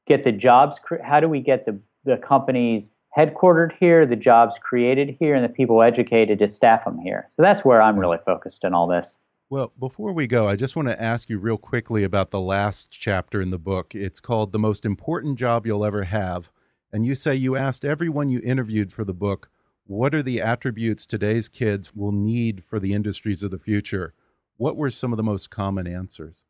get 0.07 0.23
the 0.23 0.31
jobs, 0.31 0.75
how 1.03 1.19
do 1.19 1.27
we 1.27 1.39
get 1.39 1.65
the, 1.65 1.79
the 2.05 2.17
companies 2.17 2.83
headquartered 3.17 3.71
here, 3.79 4.05
the 4.05 4.15
jobs 4.15 4.53
created 4.61 5.17
here, 5.19 5.33
and 5.33 5.43
the 5.43 5.49
people 5.49 5.81
educated 5.81 6.37
to 6.37 6.47
staff 6.47 6.85
them 6.85 6.99
here? 6.99 7.27
So 7.35 7.41
that's 7.41 7.65
where 7.65 7.81
I'm 7.81 7.97
really 7.97 8.19
focused 8.23 8.63
in 8.63 8.75
all 8.75 8.87
this. 8.87 9.07
Well, 9.49 9.73
before 9.79 10.13
we 10.13 10.27
go, 10.27 10.47
I 10.47 10.57
just 10.57 10.75
want 10.75 10.89
to 10.89 11.01
ask 11.01 11.27
you 11.27 11.39
real 11.39 11.57
quickly 11.57 12.03
about 12.03 12.29
the 12.29 12.41
last 12.41 12.91
chapter 12.91 13.41
in 13.41 13.49
the 13.49 13.57
book. 13.57 13.95
It's 13.95 14.19
called 14.19 14.51
The 14.51 14.59
Most 14.59 14.85
Important 14.85 15.39
Job 15.39 15.65
You'll 15.65 15.83
Ever 15.83 16.03
Have. 16.03 16.51
And 16.93 17.03
you 17.03 17.15
say 17.15 17.33
you 17.33 17.55
asked 17.55 17.83
everyone 17.83 18.29
you 18.29 18.41
interviewed 18.43 18.93
for 18.93 19.03
the 19.03 19.13
book, 19.13 19.49
what 19.87 20.13
are 20.13 20.23
the 20.23 20.41
attributes 20.41 21.05
today's 21.05 21.47
kids 21.47 21.95
will 21.95 22.11
need 22.11 22.63
for 22.69 22.79
the 22.79 22.93
industries 22.93 23.41
of 23.41 23.51
the 23.51 23.59
future? 23.59 24.13
What 24.57 24.75
were 24.75 24.91
some 24.91 25.13
of 25.13 25.17
the 25.17 25.23
most 25.23 25.49
common 25.49 25.87
answers? 25.87 26.43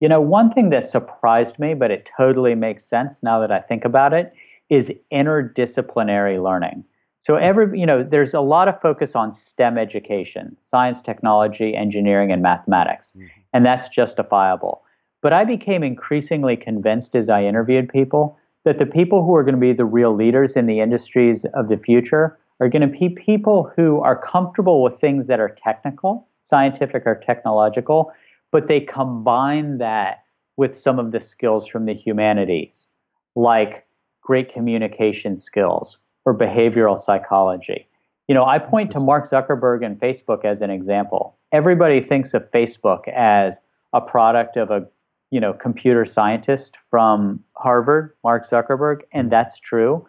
You 0.00 0.08
know, 0.08 0.20
one 0.20 0.52
thing 0.52 0.70
that 0.70 0.90
surprised 0.90 1.60
me, 1.60 1.74
but 1.74 1.92
it 1.92 2.08
totally 2.16 2.56
makes 2.56 2.88
sense 2.90 3.14
now 3.22 3.38
that 3.40 3.52
I 3.52 3.60
think 3.60 3.84
about 3.84 4.12
it, 4.12 4.32
is 4.68 4.90
interdisciplinary 5.12 6.42
learning. 6.42 6.84
So 7.24 7.36
every, 7.36 7.78
you 7.78 7.86
know, 7.86 8.02
there's 8.02 8.34
a 8.34 8.40
lot 8.40 8.66
of 8.66 8.80
focus 8.80 9.12
on 9.14 9.36
STEM 9.52 9.78
education, 9.78 10.56
science, 10.72 11.00
technology, 11.02 11.76
engineering, 11.76 12.32
and 12.32 12.42
mathematics, 12.42 13.10
mm-hmm. 13.16 13.26
and 13.52 13.64
that's 13.64 13.88
justifiable. 13.88 14.82
But 15.20 15.32
I 15.32 15.44
became 15.44 15.84
increasingly 15.84 16.56
convinced 16.56 17.14
as 17.14 17.28
I 17.28 17.44
interviewed 17.44 17.88
people 17.88 18.36
that 18.64 18.80
the 18.80 18.86
people 18.86 19.24
who 19.24 19.36
are 19.36 19.44
going 19.44 19.54
to 19.54 19.60
be 19.60 19.72
the 19.72 19.84
real 19.84 20.16
leaders 20.16 20.52
in 20.56 20.66
the 20.66 20.80
industries 20.80 21.44
of 21.54 21.68
the 21.68 21.76
future 21.76 22.38
are 22.62 22.68
going 22.68 22.88
to 22.88 22.98
be 22.98 23.08
people 23.08 23.72
who 23.74 23.98
are 24.02 24.16
comfortable 24.24 24.84
with 24.84 25.00
things 25.00 25.26
that 25.26 25.40
are 25.40 25.56
technical, 25.64 26.28
scientific, 26.48 27.02
or 27.04 27.20
technological, 27.26 28.12
but 28.52 28.68
they 28.68 28.78
combine 28.78 29.78
that 29.78 30.22
with 30.56 30.78
some 30.78 31.00
of 31.00 31.10
the 31.10 31.20
skills 31.20 31.66
from 31.66 31.86
the 31.86 31.92
humanities, 31.92 32.86
like 33.34 33.84
great 34.20 34.54
communication 34.54 35.36
skills 35.36 35.98
or 36.24 36.38
behavioral 36.38 37.04
psychology. 37.04 37.88
You 38.28 38.36
know, 38.36 38.44
I 38.44 38.60
point 38.60 38.92
to 38.92 39.00
Mark 39.00 39.28
Zuckerberg 39.28 39.84
and 39.84 39.98
Facebook 39.98 40.44
as 40.44 40.62
an 40.62 40.70
example. 40.70 41.36
Everybody 41.50 42.00
thinks 42.00 42.32
of 42.32 42.48
Facebook 42.52 43.08
as 43.08 43.54
a 43.92 44.00
product 44.00 44.56
of 44.56 44.70
a, 44.70 44.86
you 45.32 45.40
know, 45.40 45.52
computer 45.52 46.06
scientist 46.06 46.76
from 46.90 47.42
Harvard, 47.54 48.14
Mark 48.22 48.48
Zuckerberg, 48.48 49.00
and 49.12 49.32
that's 49.32 49.58
true. 49.58 50.06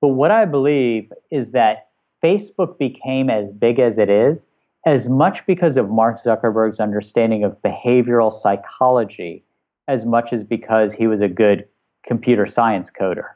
But 0.00 0.08
what 0.10 0.30
I 0.30 0.44
believe 0.44 1.12
is 1.32 1.50
that 1.50 1.85
Facebook 2.26 2.78
became 2.78 3.30
as 3.30 3.52
big 3.52 3.78
as 3.78 3.98
it 3.98 4.10
is 4.10 4.38
as 4.84 5.08
much 5.08 5.38
because 5.46 5.76
of 5.76 5.90
Mark 5.90 6.22
Zuckerberg's 6.22 6.80
understanding 6.80 7.44
of 7.44 7.56
behavioral 7.62 8.32
psychology 8.42 9.44
as 9.88 10.04
much 10.04 10.32
as 10.32 10.42
because 10.42 10.92
he 10.92 11.06
was 11.06 11.20
a 11.20 11.28
good 11.28 11.66
computer 12.06 12.46
science 12.46 12.88
coder. 12.98 13.26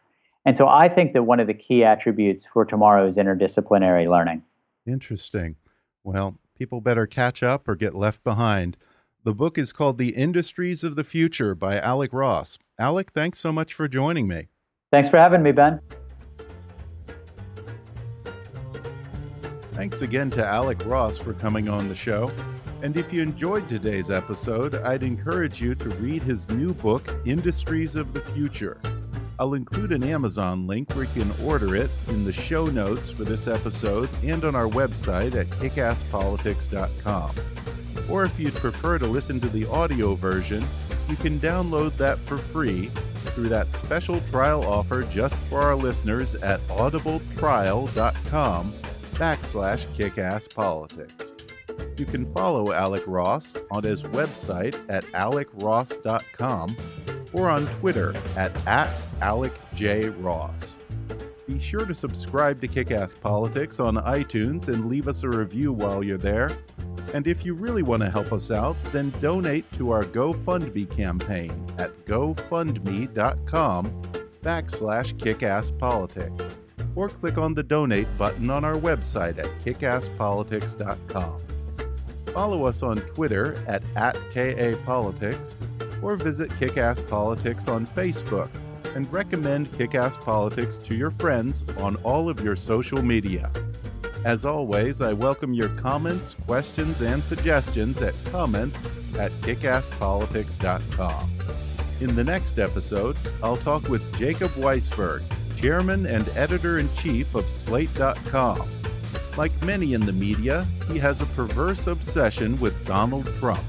And 0.44 0.56
so 0.56 0.68
I 0.68 0.88
think 0.88 1.12
that 1.12 1.24
one 1.24 1.38
of 1.38 1.46
the 1.46 1.54
key 1.54 1.84
attributes 1.84 2.44
for 2.52 2.64
tomorrow 2.64 3.06
is 3.06 3.16
interdisciplinary 3.16 4.08
learning. 4.08 4.42
Interesting. 4.86 5.56
Well, 6.02 6.38
people 6.56 6.80
better 6.80 7.06
catch 7.06 7.42
up 7.42 7.68
or 7.68 7.76
get 7.76 7.94
left 7.94 8.24
behind. 8.24 8.76
The 9.22 9.34
book 9.34 9.58
is 9.58 9.72
called 9.72 9.98
The 9.98 10.16
Industries 10.16 10.82
of 10.82 10.96
the 10.96 11.04
Future 11.04 11.54
by 11.54 11.78
Alec 11.78 12.12
Ross. 12.12 12.58
Alec, 12.78 13.10
thanks 13.10 13.38
so 13.38 13.52
much 13.52 13.74
for 13.74 13.86
joining 13.86 14.26
me. 14.26 14.48
Thanks 14.90 15.10
for 15.10 15.18
having 15.18 15.42
me, 15.42 15.52
Ben. 15.52 15.80
Thanks 19.80 20.02
again 20.02 20.28
to 20.32 20.44
Alec 20.44 20.84
Ross 20.84 21.16
for 21.16 21.32
coming 21.32 21.70
on 21.70 21.88
the 21.88 21.94
show. 21.94 22.30
And 22.82 22.94
if 22.98 23.14
you 23.14 23.22
enjoyed 23.22 23.66
today's 23.66 24.10
episode, 24.10 24.74
I'd 24.74 25.02
encourage 25.02 25.58
you 25.58 25.74
to 25.74 25.88
read 25.94 26.22
his 26.22 26.46
new 26.50 26.74
book, 26.74 27.16
Industries 27.24 27.96
of 27.96 28.12
the 28.12 28.20
Future. 28.20 28.78
I'll 29.38 29.54
include 29.54 29.92
an 29.92 30.02
Amazon 30.02 30.66
link 30.66 30.92
where 30.92 31.04
you 31.04 31.22
can 31.22 31.46
order 31.46 31.74
it 31.74 31.90
in 32.08 32.24
the 32.24 32.32
show 32.32 32.66
notes 32.66 33.10
for 33.10 33.24
this 33.24 33.48
episode 33.48 34.10
and 34.22 34.44
on 34.44 34.54
our 34.54 34.68
website 34.68 35.34
at 35.34 35.46
kickasspolitics.com. 35.46 37.34
Or 38.10 38.24
if 38.24 38.38
you'd 38.38 38.56
prefer 38.56 38.98
to 38.98 39.06
listen 39.06 39.40
to 39.40 39.48
the 39.48 39.64
audio 39.64 40.14
version, 40.14 40.62
you 41.08 41.16
can 41.16 41.40
download 41.40 41.96
that 41.96 42.18
for 42.18 42.36
free 42.36 42.88
through 43.34 43.48
that 43.48 43.72
special 43.72 44.20
trial 44.30 44.62
offer 44.62 45.04
just 45.04 45.36
for 45.48 45.62
our 45.62 45.74
listeners 45.74 46.34
at 46.34 46.60
audibletrial.com 46.68 48.74
backslash 49.20 49.86
kickasspolitics. 49.94 51.34
You 52.00 52.06
can 52.06 52.32
follow 52.32 52.72
Alec 52.72 53.04
Ross 53.06 53.54
on 53.70 53.84
his 53.84 54.02
website 54.02 54.82
at 54.88 55.04
alecross.com 55.12 56.76
or 57.34 57.50
on 57.50 57.66
Twitter 57.78 58.16
at, 58.36 58.66
at 58.66 58.88
AlecJRoss. 59.20 60.76
Be 61.46 61.60
sure 61.60 61.84
to 61.84 61.94
subscribe 61.94 62.62
to 62.62 62.68
Kickass 62.68 63.20
Politics 63.20 63.78
on 63.78 63.96
iTunes 63.96 64.68
and 64.68 64.88
leave 64.88 65.06
us 65.06 65.22
a 65.22 65.28
review 65.28 65.74
while 65.74 66.02
you're 66.02 66.16
there. 66.16 66.50
And 67.12 67.26
if 67.26 67.44
you 67.44 67.52
really 67.52 67.82
want 67.82 68.02
to 68.02 68.10
help 68.10 68.32
us 68.32 68.50
out, 68.50 68.76
then 68.84 69.12
donate 69.20 69.70
to 69.72 69.90
our 69.90 70.04
GoFundMe 70.04 70.88
campaign 70.96 71.66
at 71.76 72.06
gofundme.com 72.06 74.02
backslash 74.42 75.14
kickasspolitics 75.14 76.56
or 76.94 77.08
click 77.08 77.38
on 77.38 77.54
the 77.54 77.62
donate 77.62 78.08
button 78.18 78.50
on 78.50 78.64
our 78.64 78.76
website 78.76 79.38
at 79.38 79.46
kickasspolitics.com. 79.64 81.40
Follow 82.32 82.64
us 82.64 82.82
on 82.82 82.98
Twitter 82.98 83.62
at, 83.66 83.82
at 83.96 84.14
KAPolitics 84.32 85.56
or 86.02 86.16
visit 86.16 86.50
Kickass 86.52 87.06
Politics 87.08 87.68
on 87.68 87.86
Facebook 87.86 88.48
and 88.94 89.10
recommend 89.12 89.70
Kickass 89.72 90.20
Politics 90.20 90.78
to 90.78 90.94
your 90.94 91.10
friends 91.10 91.64
on 91.78 91.96
all 91.96 92.28
of 92.28 92.40
your 92.42 92.56
social 92.56 93.02
media. 93.02 93.50
As 94.24 94.44
always, 94.44 95.00
I 95.00 95.12
welcome 95.12 95.54
your 95.54 95.70
comments, 95.70 96.34
questions, 96.34 97.00
and 97.00 97.24
suggestions 97.24 98.02
at 98.02 98.14
comments 98.26 98.86
at 99.18 99.32
kickasspolitics.com. 99.40 101.30
In 102.00 102.14
the 102.14 102.24
next 102.24 102.58
episode, 102.58 103.16
I'll 103.42 103.56
talk 103.56 103.88
with 103.88 104.16
Jacob 104.18 104.50
Weisberg, 104.52 105.22
chairman 105.60 106.06
and 106.06 106.28
editor 106.30 106.78
in 106.78 106.92
chief 106.94 107.34
of 107.34 107.48
Slate.com. 107.48 108.68
Like 109.36 109.62
many 109.62 109.94
in 109.94 110.00
the 110.00 110.12
media, 110.12 110.66
he 110.90 110.98
has 110.98 111.20
a 111.20 111.26
perverse 111.26 111.86
obsession 111.86 112.58
with 112.60 112.86
Donald 112.86 113.26
Trump 113.38 113.64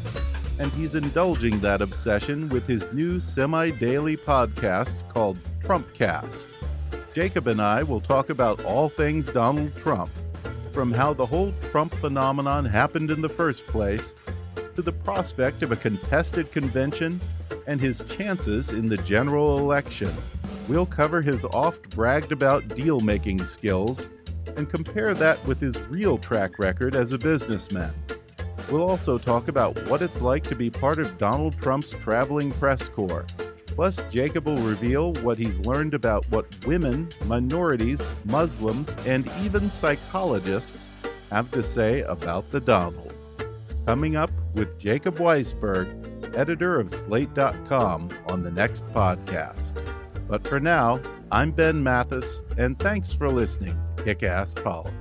and 0.61 0.71
he's 0.73 0.93
indulging 0.93 1.59
that 1.59 1.81
obsession 1.81 2.47
with 2.49 2.67
his 2.67 2.87
new 2.93 3.19
semi 3.19 3.71
daily 3.71 4.15
podcast 4.15 4.93
called 5.09 5.35
Trumpcast. 5.63 6.45
Jacob 7.15 7.47
and 7.47 7.59
I 7.59 7.81
will 7.81 7.99
talk 7.99 8.29
about 8.29 8.63
all 8.63 8.87
things 8.87 9.27
Donald 9.31 9.75
Trump, 9.75 10.11
from 10.71 10.91
how 10.91 11.15
the 11.15 11.25
whole 11.25 11.51
Trump 11.71 11.91
phenomenon 11.95 12.63
happened 12.63 13.09
in 13.09 13.21
the 13.21 13.27
first 13.27 13.65
place, 13.65 14.13
to 14.75 14.83
the 14.83 14.91
prospect 14.91 15.63
of 15.63 15.71
a 15.71 15.75
contested 15.75 16.51
convention 16.51 17.19
and 17.65 17.81
his 17.81 18.03
chances 18.03 18.69
in 18.69 18.85
the 18.85 18.97
general 18.97 19.57
election. 19.57 20.13
We'll 20.68 20.86
cover 20.86 21.22
his 21.22 21.45
oft 21.45 21.95
bragged 21.95 22.32
about 22.32 22.68
deal 22.70 22.99
making 22.99 23.43
skills 23.45 24.09
and 24.57 24.70
compare 24.70 25.14
that 25.14 25.43
with 25.45 25.59
his 25.59 25.80
real 25.84 26.18
track 26.18 26.59
record 26.59 26.95
as 26.95 27.14
a 27.14 27.18
businessman. 27.18 27.93
We'll 28.70 28.89
also 28.89 29.18
talk 29.18 29.47
about 29.47 29.78
what 29.89 30.01
it's 30.01 30.22
like 30.22 30.43
to 30.43 30.55
be 30.55 30.70
part 30.70 30.99
of 30.99 31.18
Donald 31.18 31.57
Trump's 31.57 31.91
traveling 31.91 32.51
press 32.53 32.88
corps. 32.88 33.26
Plus, 33.66 34.01
Jacob 34.09 34.45
will 34.45 34.57
reveal 34.57 35.14
what 35.16 35.38
he's 35.38 35.59
learned 35.62 35.93
about 35.93 36.26
what 36.30 36.45
women, 36.66 37.09
minorities, 37.26 38.05
Muslims, 38.26 38.95
and 39.05 39.30
even 39.41 39.72
psychologists 39.72 40.89
have 41.32 41.49
to 41.51 41.64
say 41.64 42.01
about 42.01 42.49
the 42.51 42.59
Donald. 42.59 43.14
Coming 43.86 44.16
up 44.16 44.32
with 44.53 44.78
Jacob 44.80 45.18
Weisberg, 45.18 46.36
editor 46.36 46.80
of 46.80 46.89
Slate.com, 46.89 48.09
on 48.28 48.43
the 48.43 48.51
next 48.51 48.86
podcast. 48.88 49.74
But 50.32 50.47
for 50.47 50.61
now, 50.61 51.01
I'm 51.29 51.51
Ben 51.51 51.84
Mathis, 51.84 52.43
and 52.57 52.79
thanks 52.79 53.11
for 53.11 53.27
listening 53.27 53.77
Kick 53.97 54.23
Ass 54.23 54.53
Politics. 54.53 55.00